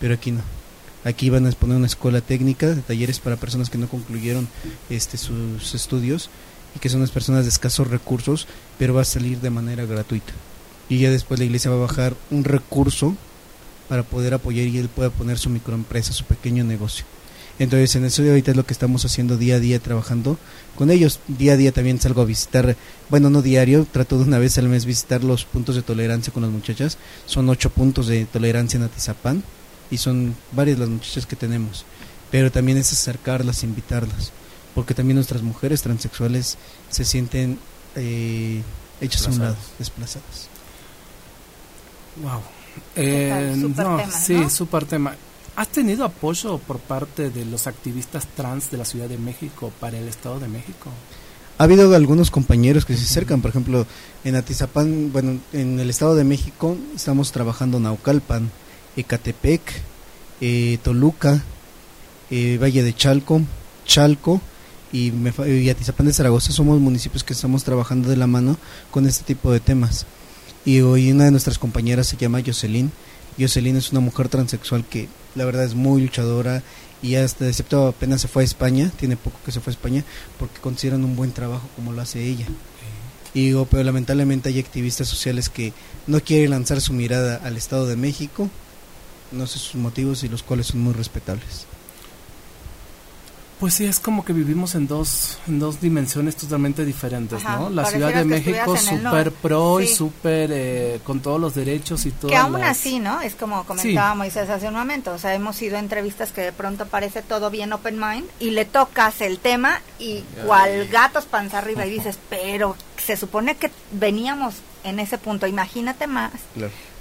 [0.00, 0.57] pero aquí no.
[1.04, 4.48] Aquí van a exponer una escuela técnica de talleres para personas que no concluyeron
[4.90, 6.28] este, sus estudios
[6.74, 8.46] y que son las personas de escasos recursos,
[8.78, 10.32] pero va a salir de manera gratuita.
[10.88, 13.16] Y ya después la iglesia va a bajar un recurso
[13.88, 17.04] para poder apoyar y él pueda poner su microempresa, su pequeño negocio.
[17.58, 20.38] Entonces, en eso de ahorita es lo que estamos haciendo día a día, trabajando
[20.76, 21.18] con ellos.
[21.26, 22.76] Día a día también salgo a visitar,
[23.10, 26.42] bueno, no diario, trato de una vez al mes visitar los puntos de tolerancia con
[26.42, 26.98] las muchachas.
[27.26, 29.42] Son ocho puntos de tolerancia en Atizapán
[29.90, 31.84] y son varias las muchachas que tenemos.
[32.30, 34.32] Pero también es acercarlas, invitarlas
[34.78, 36.56] porque también nuestras mujeres transexuales
[36.88, 37.58] se sienten
[37.96, 38.62] eh,
[39.00, 40.48] hechas a un lado, desplazadas.
[42.22, 42.40] Wow.
[42.94, 45.16] Eh, no, sí, súper tema.
[45.56, 49.98] ¿Has tenido apoyo por parte de los activistas trans de la Ciudad de México para
[49.98, 50.90] el Estado de México?
[51.58, 53.84] Ha habido algunos compañeros que se acercan, por ejemplo,
[54.22, 58.48] en Atizapán, bueno, en el Estado de México estamos trabajando Naucalpan,
[58.98, 59.62] Ecatepec,
[60.40, 61.42] eh, Toluca,
[62.30, 63.40] eh, Valle de Chalco,
[63.86, 64.40] Chalco,
[64.92, 68.56] y, me, y Atizapán de Zaragoza somos municipios que estamos trabajando de la mano
[68.90, 70.06] con este tipo de temas.
[70.64, 72.90] Y hoy una de nuestras compañeras se llama Jocelyn.
[73.38, 76.62] Jocelyn es una mujer transexual que la verdad es muy luchadora
[77.00, 80.04] y hasta excepto apenas se fue a España, tiene poco que se fue a España
[80.38, 82.46] porque consideran un buen trabajo como lo hace ella.
[83.34, 85.72] Y digo, pero lamentablemente hay activistas sociales que
[86.06, 88.50] no quieren lanzar su mirada al Estado de México,
[89.32, 91.66] no sé sus motivos y los cuales son muy respetables.
[93.60, 97.68] Pues sí, es como que vivimos en dos, en dos dimensiones totalmente diferentes, ¿no?
[97.70, 102.30] La Ciudad de México súper pro y súper eh, con todos los derechos y todo.
[102.30, 103.20] Que aún así, ¿no?
[103.20, 106.52] Es como comentaba Moisés hace un momento, o sea, hemos ido a entrevistas que de
[106.52, 111.58] pronto parece todo bien open mind y le tocas el tema y cual gatos panza
[111.58, 114.54] arriba y dices, pero se supone que veníamos
[114.84, 116.30] en ese punto, imagínate más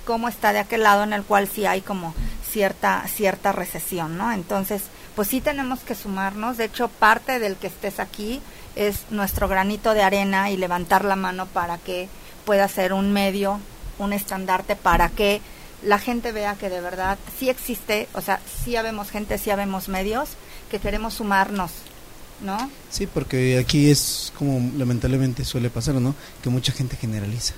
[0.08, 2.16] cómo está de aquel lado en el cual sí hay como
[2.50, 4.32] cierta, cierta recesión, ¿no?
[4.32, 4.84] Entonces
[5.18, 6.56] pues sí tenemos que sumarnos.
[6.56, 8.40] De hecho, parte del que estés aquí
[8.78, 12.08] es nuestro granito de arena y levantar la mano para que
[12.46, 13.60] pueda ser un medio,
[14.00, 15.42] un estandarte para que
[15.84, 19.90] la gente vea que de verdad sí existe, o sea, sí habemos gente, sí habemos
[19.90, 20.30] medios,
[20.72, 21.72] que queremos sumarnos,
[22.42, 22.72] ¿no?
[22.90, 26.16] Sí, porque aquí es como lamentablemente suele pasar, ¿no?
[26.42, 27.56] Que mucha gente generaliza.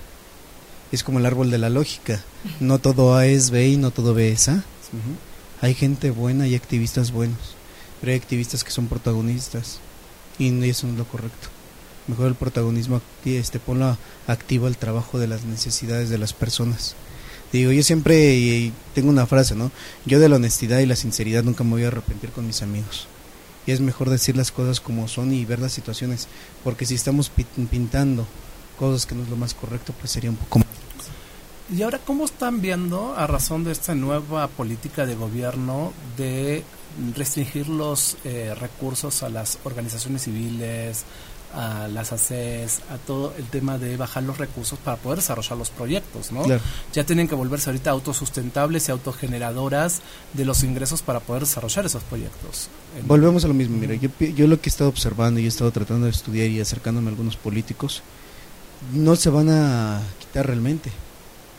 [0.91, 2.23] Es como el árbol de la lógica.
[2.59, 4.63] No todo A es B y no todo B es A.
[5.61, 7.55] Hay gente buena y activistas buenos,
[7.99, 9.79] pero hay activistas que son protagonistas
[10.37, 11.49] y eso no es lo correcto.
[12.07, 16.95] Mejor el protagonismo, este, ponlo activo el trabajo de las necesidades de las personas.
[17.51, 19.71] Digo, yo siempre tengo una frase, ¿no?
[20.05, 23.07] Yo de la honestidad y la sinceridad nunca me voy a arrepentir con mis amigos.
[23.67, 26.27] Y es mejor decir las cosas como son y ver las situaciones,
[26.63, 27.31] porque si estamos
[27.69, 28.25] pintando
[28.79, 30.67] cosas que no es lo más correcto, pues sería un poco más.
[31.75, 36.63] ¿Y ahora cómo están viendo, a razón de esta nueva política de gobierno, de
[37.15, 41.05] restringir los eh, recursos a las organizaciones civiles,
[41.53, 45.69] a las ACES, a todo el tema de bajar los recursos para poder desarrollar los
[45.69, 46.43] proyectos, ¿no?
[46.93, 50.01] Ya tienen que volverse ahorita autosustentables y autogeneradoras
[50.33, 52.69] de los ingresos para poder desarrollar esos proyectos.
[53.05, 55.71] Volvemos a lo mismo, mira, yo, yo lo que he estado observando y he estado
[55.71, 58.03] tratando de estudiar y acercándome a algunos políticos,
[58.93, 60.91] no se van a quitar realmente.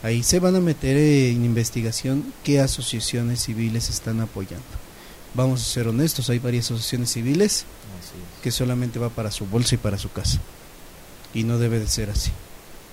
[0.02, 4.64] Ahí se van a meter en investigación qué asociaciones civiles están apoyando.
[5.34, 7.64] Vamos a ser honestos, hay varias asociaciones civiles
[8.42, 10.40] que solamente va para su bolsa y para su casa.
[11.34, 12.30] Y no debe de ser así.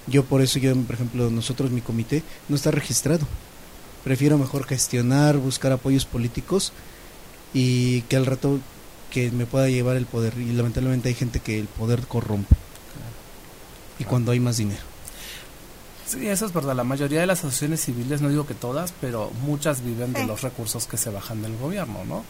[0.05, 3.25] Yo por eso, yo, por ejemplo, nosotros, mi comité, no está registrado.
[4.03, 6.73] Prefiero mejor gestionar, buscar apoyos políticos
[7.53, 8.59] y que al rato
[9.11, 10.37] que me pueda llevar el poder.
[10.37, 12.55] Y lamentablemente hay gente que el poder corrompe.
[13.97, 14.96] Y cuando hay más dinero.
[16.07, 16.75] Sí, eso es verdad.
[16.75, 20.41] La mayoría de las asociaciones civiles, no digo que todas, pero muchas viven de los
[20.41, 22.23] recursos que se bajan del gobierno, ¿no?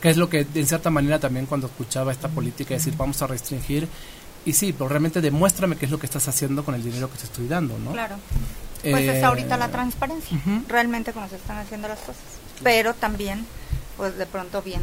[0.00, 3.26] que es lo que en cierta manera también cuando escuchaba esta política decir vamos a
[3.26, 3.88] restringir
[4.44, 7.18] y sí, pero realmente demuéstrame qué es lo que estás haciendo con el dinero que
[7.18, 7.92] te estoy dando, ¿no?
[7.92, 8.16] Claro.
[8.82, 12.22] Pues es ahorita la eh, transparencia, realmente cómo se están haciendo las cosas.
[12.62, 13.44] Pero también,
[13.96, 14.80] pues de pronto bien,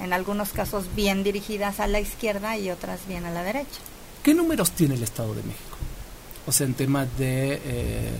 [0.00, 3.80] en algunos casos bien dirigidas a la izquierda y otras bien a la derecha.
[4.22, 5.76] ¿Qué números tiene el Estado de México?
[6.46, 8.10] O sea, en temas de, eh,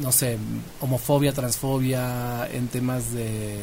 [0.00, 0.38] no sé,
[0.80, 3.56] homofobia, transfobia, en temas de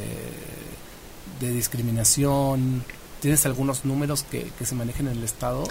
[1.39, 2.83] de discriminación?
[3.21, 5.63] ¿Tienes algunos números que, se manejen en el Estado?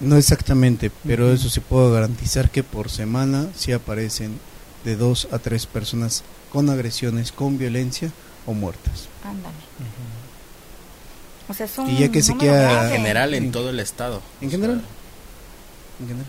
[0.00, 4.38] No exactamente, pero eso sí puedo garantizar que por semana sí aparecen
[4.84, 8.10] de dos a tres personas con agresiones, con violencia
[8.46, 9.08] o muertas.
[9.24, 9.54] Ándale.
[11.48, 14.22] O sea, es un y ya que se queda en general en, todo el estado.
[14.40, 14.82] ¿En general?
[16.00, 16.26] ¿En general?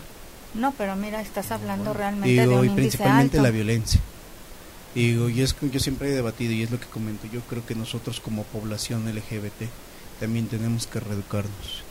[0.54, 4.00] No, pero mira, estás hablando realmente de un y principalmente la violencia.
[4.94, 7.74] Digo, y es, yo siempre he debatido y es lo que comento, yo creo que
[7.74, 9.70] nosotros como población LGBT
[10.20, 11.82] también tenemos que reeducarnos.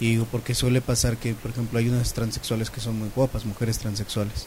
[0.00, 3.44] Y digo, porque suele pasar que, por ejemplo, hay unas transexuales que son muy guapas,
[3.44, 4.46] mujeres transexuales,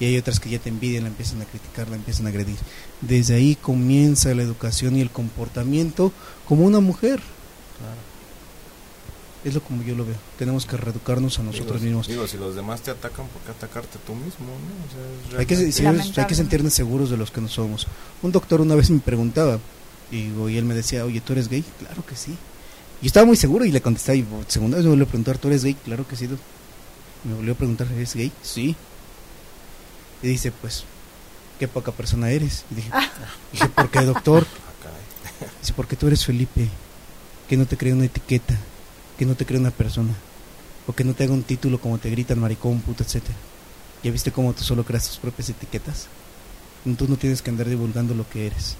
[0.00, 2.56] y hay otras que ya te envidian, la empiezan a criticar, la empiezan a agredir.
[3.02, 6.12] Desde ahí comienza la educación y el comportamiento
[6.48, 7.20] como una mujer.
[7.78, 8.13] Claro.
[9.44, 10.16] Es lo como yo lo veo.
[10.38, 12.08] Tenemos que reeducarnos a nosotros mismos.
[12.08, 14.46] Digo, si los demás te atacan, ¿por qué atacarte tú mismo?
[15.36, 17.86] hay, que, hay que sentirnos seguros de los que no somos.
[18.22, 19.58] Un doctor una vez me preguntaba,
[20.10, 21.62] y, y él me decía, oye, ¿tú eres gay?
[21.78, 22.34] Claro que sí.
[23.02, 25.48] Y estaba muy seguro y le contesté, y segunda vez me volvió a preguntar, ¿tú
[25.48, 25.74] eres gay?
[25.74, 26.26] Claro que sí.
[27.24, 28.32] Me volvió a preguntar, ¿eres gay?
[28.42, 28.74] Sí.
[30.22, 30.84] Y dice, pues,
[31.58, 32.64] qué poca persona eres.
[32.70, 33.10] Y dije, ah.
[33.52, 34.46] dije ¿por qué, doctor?
[34.46, 36.66] Ah, dice, porque tú eres Felipe,
[37.46, 38.58] que no te crea una etiqueta
[39.18, 40.14] que no te cree una persona
[40.86, 43.36] o que no te haga un título como te gritan maricón, puto, etcétera.
[44.02, 46.08] ¿Ya viste cómo tú solo creas tus propias etiquetas?
[46.98, 48.76] Tú no tienes que andar divulgando lo que eres.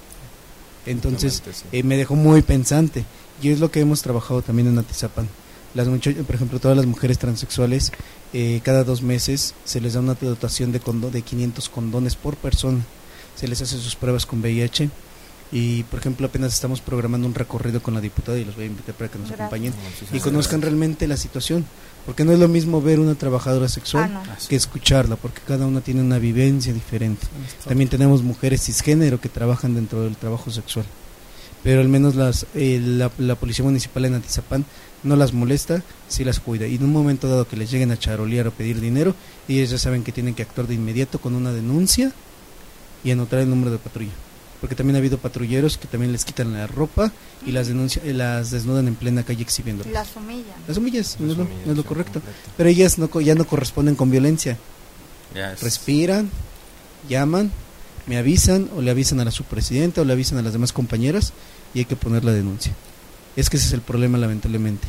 [0.85, 3.05] Entonces, eh, me dejó muy pensante.
[3.41, 5.27] Y es lo que hemos trabajado también en Atizapan.
[5.73, 7.91] Las por ejemplo, todas las mujeres transexuales,
[8.33, 10.79] eh, cada dos meses se les da una dotación de,
[11.11, 12.85] de 500 condones por persona.
[13.35, 14.89] Se les hace sus pruebas con VIH
[15.51, 18.67] y, por ejemplo, apenas estamos programando un recorrido con la diputada y los voy a
[18.67, 19.73] invitar para que nos acompañen
[20.11, 21.65] y conozcan realmente la situación.
[22.05, 25.81] Porque no es lo mismo ver una trabajadora sexual ah, que escucharla, porque cada una
[25.81, 27.25] tiene una vivencia diferente.
[27.67, 30.85] También tenemos mujeres cisgénero que trabajan dentro del trabajo sexual.
[31.63, 34.65] Pero al menos las, eh, la, Policía Municipal en Atizapán
[35.01, 36.67] no las molesta, sí las cuida.
[36.67, 39.15] Y en un momento dado que les lleguen a charolear o pedir dinero,
[39.47, 42.11] ellos ya saben que tienen que actuar de inmediato con una denuncia
[43.03, 44.11] y anotar el número de patrulla
[44.65, 47.11] porque también ha habido patrulleros que también les quitan la ropa
[47.45, 49.83] y las denuncian, las desnudan en plena calle exhibiendo.
[49.91, 50.55] Las humillan.
[50.67, 52.19] Las humillas, no, es lo, correcto.
[52.57, 54.57] Pero ellas no, ya no corresponden con violencia.
[55.61, 56.31] Respiran,
[57.07, 57.51] llaman,
[58.07, 61.33] me avisan o le avisan a la subpresidenta o le avisan a las demás compañeras
[61.75, 62.73] y hay que poner la denuncia.
[63.35, 64.87] Es que ese es el problema lamentablemente.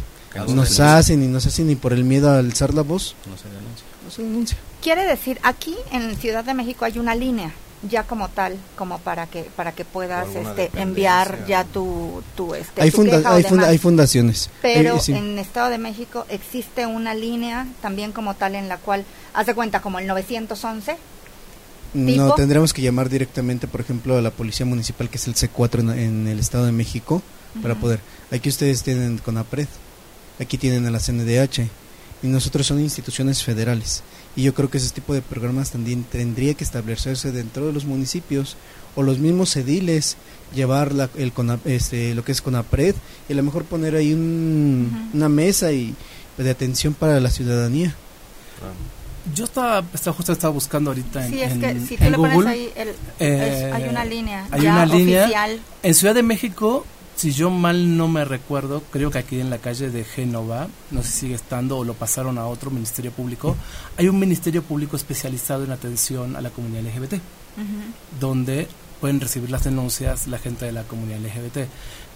[0.54, 3.50] Nos hacen y nos hacen y por el miedo a alzar la voz no se
[3.50, 3.84] denuncia.
[4.02, 4.56] No se denuncia.
[4.80, 7.52] Quiere decir, aquí en Ciudad de México hay una línea
[7.88, 12.82] ya como tal, como para que para que puedas este, enviar ya tu, tu, este,
[12.82, 13.68] hay, tu funda- queja o hay, funda- demás.
[13.70, 14.50] hay fundaciones.
[14.62, 15.12] Pero Eh, sí.
[15.12, 19.04] en Estado de México existe una línea también como tal en la cual,
[19.34, 20.96] haz de cuenta como el 911,
[21.94, 25.34] No, tipo- tendremos que llamar directamente, por ejemplo, a la Policía Municipal, que es el
[25.34, 27.22] C4 en, en el Estado de México,
[27.62, 28.00] para poder.
[28.30, 29.68] Aquí ustedes tienen CONAPRED,
[30.40, 31.68] aquí tienen a la CNDH,
[32.22, 34.02] y nosotros son instituciones federales.
[34.36, 37.86] Y yo creo que ese tipo de programas también tendría que establecerse dentro de los
[37.86, 38.56] municipios
[38.94, 40.16] o los mismos ediles,
[40.54, 41.32] llevar la, el
[41.64, 42.94] este, lo que es CONAPRED
[43.28, 45.94] y a lo mejor poner ahí un- una mesa y
[46.36, 47.94] de atención para la ciudadanía.
[49.34, 52.12] Yo estaba, estaba justo estaba buscando ahorita en, sí, es en- que si tú en
[52.14, 52.48] pones Google.
[52.50, 55.22] ahí, el, eh, es- hay una línea hay ya una línea.
[55.22, 55.60] oficial.
[55.82, 56.86] En Ciudad de México,
[57.16, 61.02] si yo mal no me recuerdo, creo que aquí en la calle de Génova, no
[61.02, 63.56] sé si sigue estando o lo pasaron a otro ministerio público,
[63.96, 67.14] hay un ministerio público especializado en atención a la comunidad LGBT,
[68.20, 68.68] donde
[69.00, 71.58] pueden recibir las denuncias la gente de la comunidad LGBT.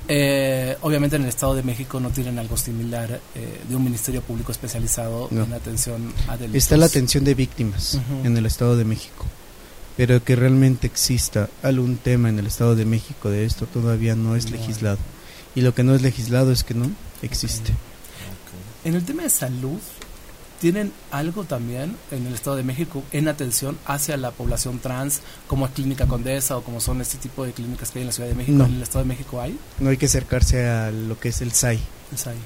[0.09, 4.23] Eh, obviamente en el Estado de México no tienen algo similar eh, de un ministerio
[4.23, 5.45] público especializado No.
[5.45, 6.57] en atención a delitos.
[6.57, 9.27] Está la atención de víctimas en el Estado de México,
[9.97, 14.37] pero que realmente exista algún tema en el Estado de México de esto todavía no
[14.37, 14.99] es legislado.
[15.55, 16.91] Y lo que no es legislado es que no
[17.23, 17.73] existe.
[18.85, 19.79] En el tema de salud,
[20.61, 25.67] ¿tienen algo también en el Estado de México en atención hacia la población trans, como
[25.67, 28.29] es Clínica Condesa o como son este tipo de clínicas que hay en la Ciudad
[28.29, 28.59] de México?
[28.59, 28.67] No.
[28.67, 29.59] ¿En el Estado de México hay?
[29.81, 31.81] No hay que acercarse a lo que es el SAI.
[32.15, 32.39] Es ahí,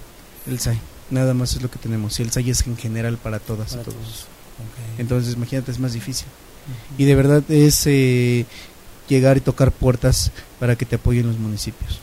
[0.47, 0.81] El SAI.
[1.11, 2.19] Nada más es lo que tenemos.
[2.19, 4.27] Y el SAI es en general para todas para y todos.
[4.99, 6.27] Entonces, imagínate, es más difícil.
[6.99, 8.47] Y de verdad es eh,
[9.09, 12.01] llegar y tocar puertas para que te apoyen los municipios.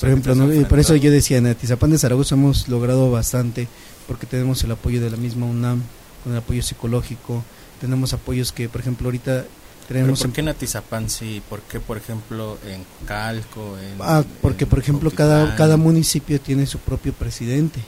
[0.00, 0.52] Por ejemplo, ¿no?
[0.52, 3.66] Y por eso yo decía, en Atizapán de Zaragoza hemos logrado bastante,
[4.06, 5.82] porque tenemos el apoyo de la misma UNAM,
[6.22, 7.42] con el apoyo psicológico,
[7.80, 9.44] tenemos apoyos que, por ejemplo, ahorita
[9.88, 10.20] ¿Pero tenemos...
[10.20, 11.42] ¿Por qué en Atizapán sí?
[11.48, 13.78] ¿Por qué, por ejemplo, en Calco?
[13.78, 17.80] En, Ah, porque, en por ejemplo, cada, cada municipio tiene su propio presidente.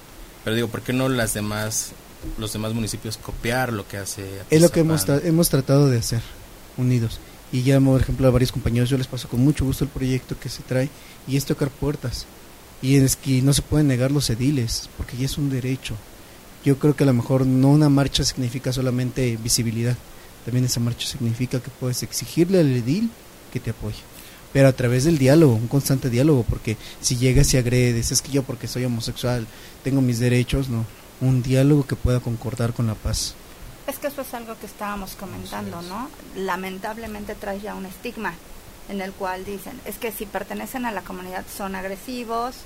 [0.45, 1.93] Pero digo, ¿por qué no las demás,
[2.39, 5.99] los demás municipios copiar lo que hace Es lo que hemos, tra- hemos tratado de
[5.99, 6.23] hacer,
[6.77, 7.19] unidos.
[7.53, 10.39] Y ya, por ejemplo, a varios compañeros yo les paso con mucho gusto el proyecto
[10.39, 10.89] que se trae
[11.27, 12.27] y es tocar puertas.
[12.83, 15.95] Y es que no se pueden negar los ediles, porque ya es un derecho.
[16.65, 19.97] Yo creo que a lo mejor no una marcha significa solamente visibilidad,
[20.45, 23.11] también esa marcha significa que puedes exigirle al edil
[23.53, 23.97] que te apoye.
[24.53, 28.31] Pero a través del diálogo, un constante diálogo, porque si llegas y agredes, es que
[28.33, 29.47] yo porque soy homosexual,
[29.85, 30.85] tengo mis derechos, no.
[31.21, 33.35] Un diálogo que pueda concordar con la paz.
[33.87, 36.09] Es que eso es algo que estábamos comentando, ¿no?
[36.37, 38.35] Lamentablemente trae ya un estigma
[38.89, 42.57] en el cual dicen, es que si pertenecen a la comunidad son agresivos,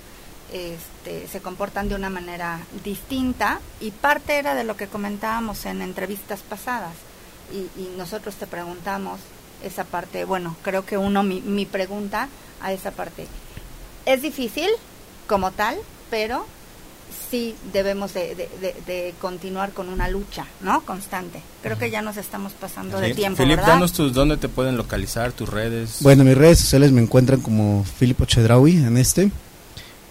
[0.52, 5.80] este, se comportan de una manera distinta y parte era de lo que comentábamos en
[5.82, 6.92] entrevistas pasadas
[7.52, 9.20] y, y nosotros te preguntamos
[9.62, 12.28] esa parte, bueno, creo que uno, mi, mi pregunta
[12.60, 13.26] a esa parte,
[14.06, 14.68] es difícil
[15.26, 15.78] como tal,
[16.10, 16.46] pero
[17.32, 20.82] sí debemos de, de- de- de continuar con una lucha, ¿no?
[20.84, 21.40] Constante.
[21.62, 23.14] Creo que ya nos estamos pasando de Sí.
[23.14, 23.72] tiempo, Filip, ¿verdad?
[23.72, 25.96] danos tus, dónde te pueden localizar, tus redes.
[26.00, 29.30] Bueno, mis redes sociales me encuentran como Filipo Chedraui en este.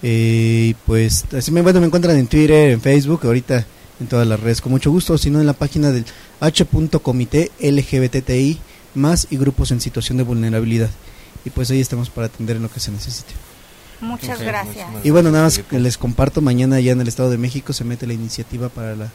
[0.04, 3.66] Eh, y pues así me, bueno, me encuentran en Twitter, en Facebook, ahorita
[4.00, 6.06] en todas las redes con mucho gusto, sino en la página del
[6.40, 8.60] h.comité LGBTI
[8.96, 10.90] más y grupos en situación de vulnerabilidad.
[11.46, 13.32] Y pues ahí estamos para atender en lo que se necesite.
[14.02, 14.88] Muchas Ok, gracias.
[14.90, 17.84] muchas Y bueno, nada más les comparto, mañana ya en el Estado de México se
[17.84, 19.10] mete la iniciativa para la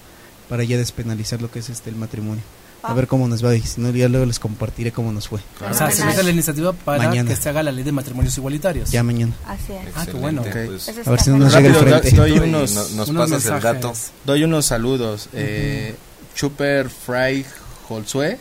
[0.48, 2.42] para ya despenalizar lo que es este el matrimonio.
[2.82, 2.94] A Ah.
[2.94, 5.40] ver cómo nos va y si no ya luego les compartiré cómo nos fue.
[5.68, 7.28] O sea, se mete la iniciativa para Mañana.
[7.30, 8.92] que se haga la ley de matrimonios igualitarios.
[8.92, 9.32] Ya mañana.
[9.44, 9.92] Así es.
[9.96, 10.42] Ah, qué bueno.
[10.44, 10.82] Excelente, Ok.
[10.94, 11.72] pues, A ver si no nos genial.
[11.72, 12.38] llega el Rápido, frente.
[12.38, 13.62] doy unos, no- nos unos pasas el mensajes.
[13.82, 13.92] dato.
[14.24, 15.28] doy unos saludos.
[15.32, 15.96] Eh,
[16.36, 17.44] Chuper Fry
[17.88, 18.38] Holzue,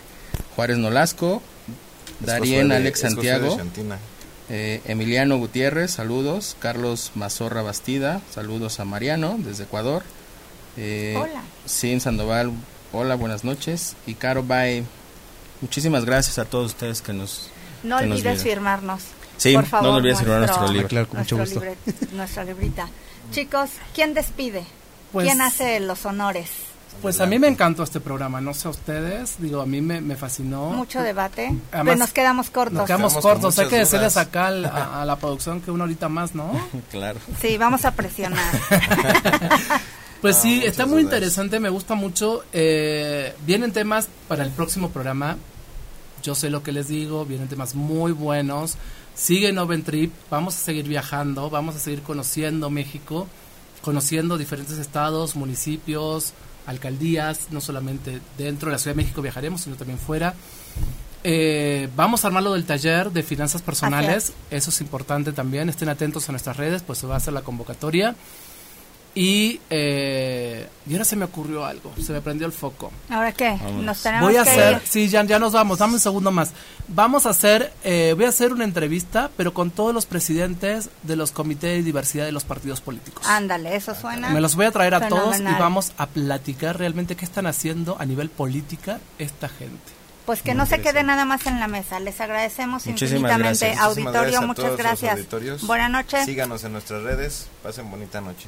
[0.56, 1.42] Juárez Nolasco,
[2.20, 3.58] Darien Alex Santiago.
[4.50, 6.56] Eh, Emiliano Gutiérrez, saludos.
[6.60, 10.04] Carlos Mazorra Bastida, saludos a Mariano desde Ecuador.
[10.78, 11.42] Eh, Hola.
[11.66, 12.52] Sin Sandoval,
[12.94, 13.96] hola, buenas noches.
[14.06, 14.84] Y Caro Bay,
[15.62, 17.50] muchísimas gracias a todos ustedes que nos...
[17.84, 19.02] No que olvides firmarnos.
[19.38, 20.86] Sí, por favor, no olvides firmar nuestro libro.
[20.86, 21.60] Ah, claro, con mucho gusto.
[21.60, 21.78] libre-
[22.14, 22.88] nuestra librita.
[23.32, 24.64] Chicos, ¿quién despide?
[25.12, 26.50] Pues- ¿Quién hace los honores?
[27.02, 30.02] Pues a mí me encantó este programa, no sé a ustedes, digo, a mí me,
[30.02, 30.72] me fascinó.
[30.72, 31.46] Mucho debate.
[31.72, 32.74] Además, pero nos quedamos cortos.
[32.78, 36.10] Nos quedamos cortos, hay que decirles acá al- a, a la producción que una horita
[36.10, 36.52] más, ¿no?
[36.92, 37.20] Claro.
[37.42, 38.44] Sí, vamos a presionar.
[40.22, 41.14] Pues sí, está muy dudas.
[41.14, 42.44] interesante, me gusta mucho.
[42.52, 45.38] Eh, vienen temas para el próximo programa.
[46.24, 48.76] Yo sé lo que les digo, vienen temas muy buenos.
[49.14, 53.28] Sigue Noven Trip, vamos a seguir viajando, vamos a seguir conociendo México,
[53.84, 56.34] conociendo diferentes estados, municipios,
[56.66, 60.34] alcaldías, no solamente dentro de la Ciudad de México viajaremos, sino también fuera.
[61.24, 64.34] Eh, vamos a armar lo del taller de finanzas personales.
[64.52, 65.70] Eso es importante también.
[65.70, 68.16] Estén atentos a nuestras redes, pues se va a hacer la convocatoria.
[69.18, 72.92] Y, eh, y ahora se me ocurrió algo, se me prendió el foco.
[73.10, 73.58] ¿Ahora qué?
[73.82, 74.82] Nos tenemos Voy a que hacer, ir.
[74.84, 76.52] sí, ya, ya nos vamos, dame un segundo más.
[76.90, 81.16] Vamos a hacer, eh, voy a hacer una entrevista, pero con todos los presidentes de
[81.16, 83.26] los comités de diversidad de los partidos políticos.
[83.26, 84.32] Ándale, eso suena.
[84.32, 87.96] Me los voy a traer a todos y vamos a platicar realmente qué están haciendo
[87.98, 89.80] a nivel política esta gente.
[90.26, 92.02] Pues que no se quede nada más en la mesa.
[92.02, 93.66] Les agradecemos Muchísimas infinitamente.
[93.68, 93.88] gracias.
[93.88, 94.78] Muchísimas Auditorio, gracias muchas
[95.30, 95.62] gracias.
[95.68, 96.26] Buenas noches.
[96.26, 97.48] Síganos en nuestras redes.
[97.64, 98.48] Pasen bonita noche.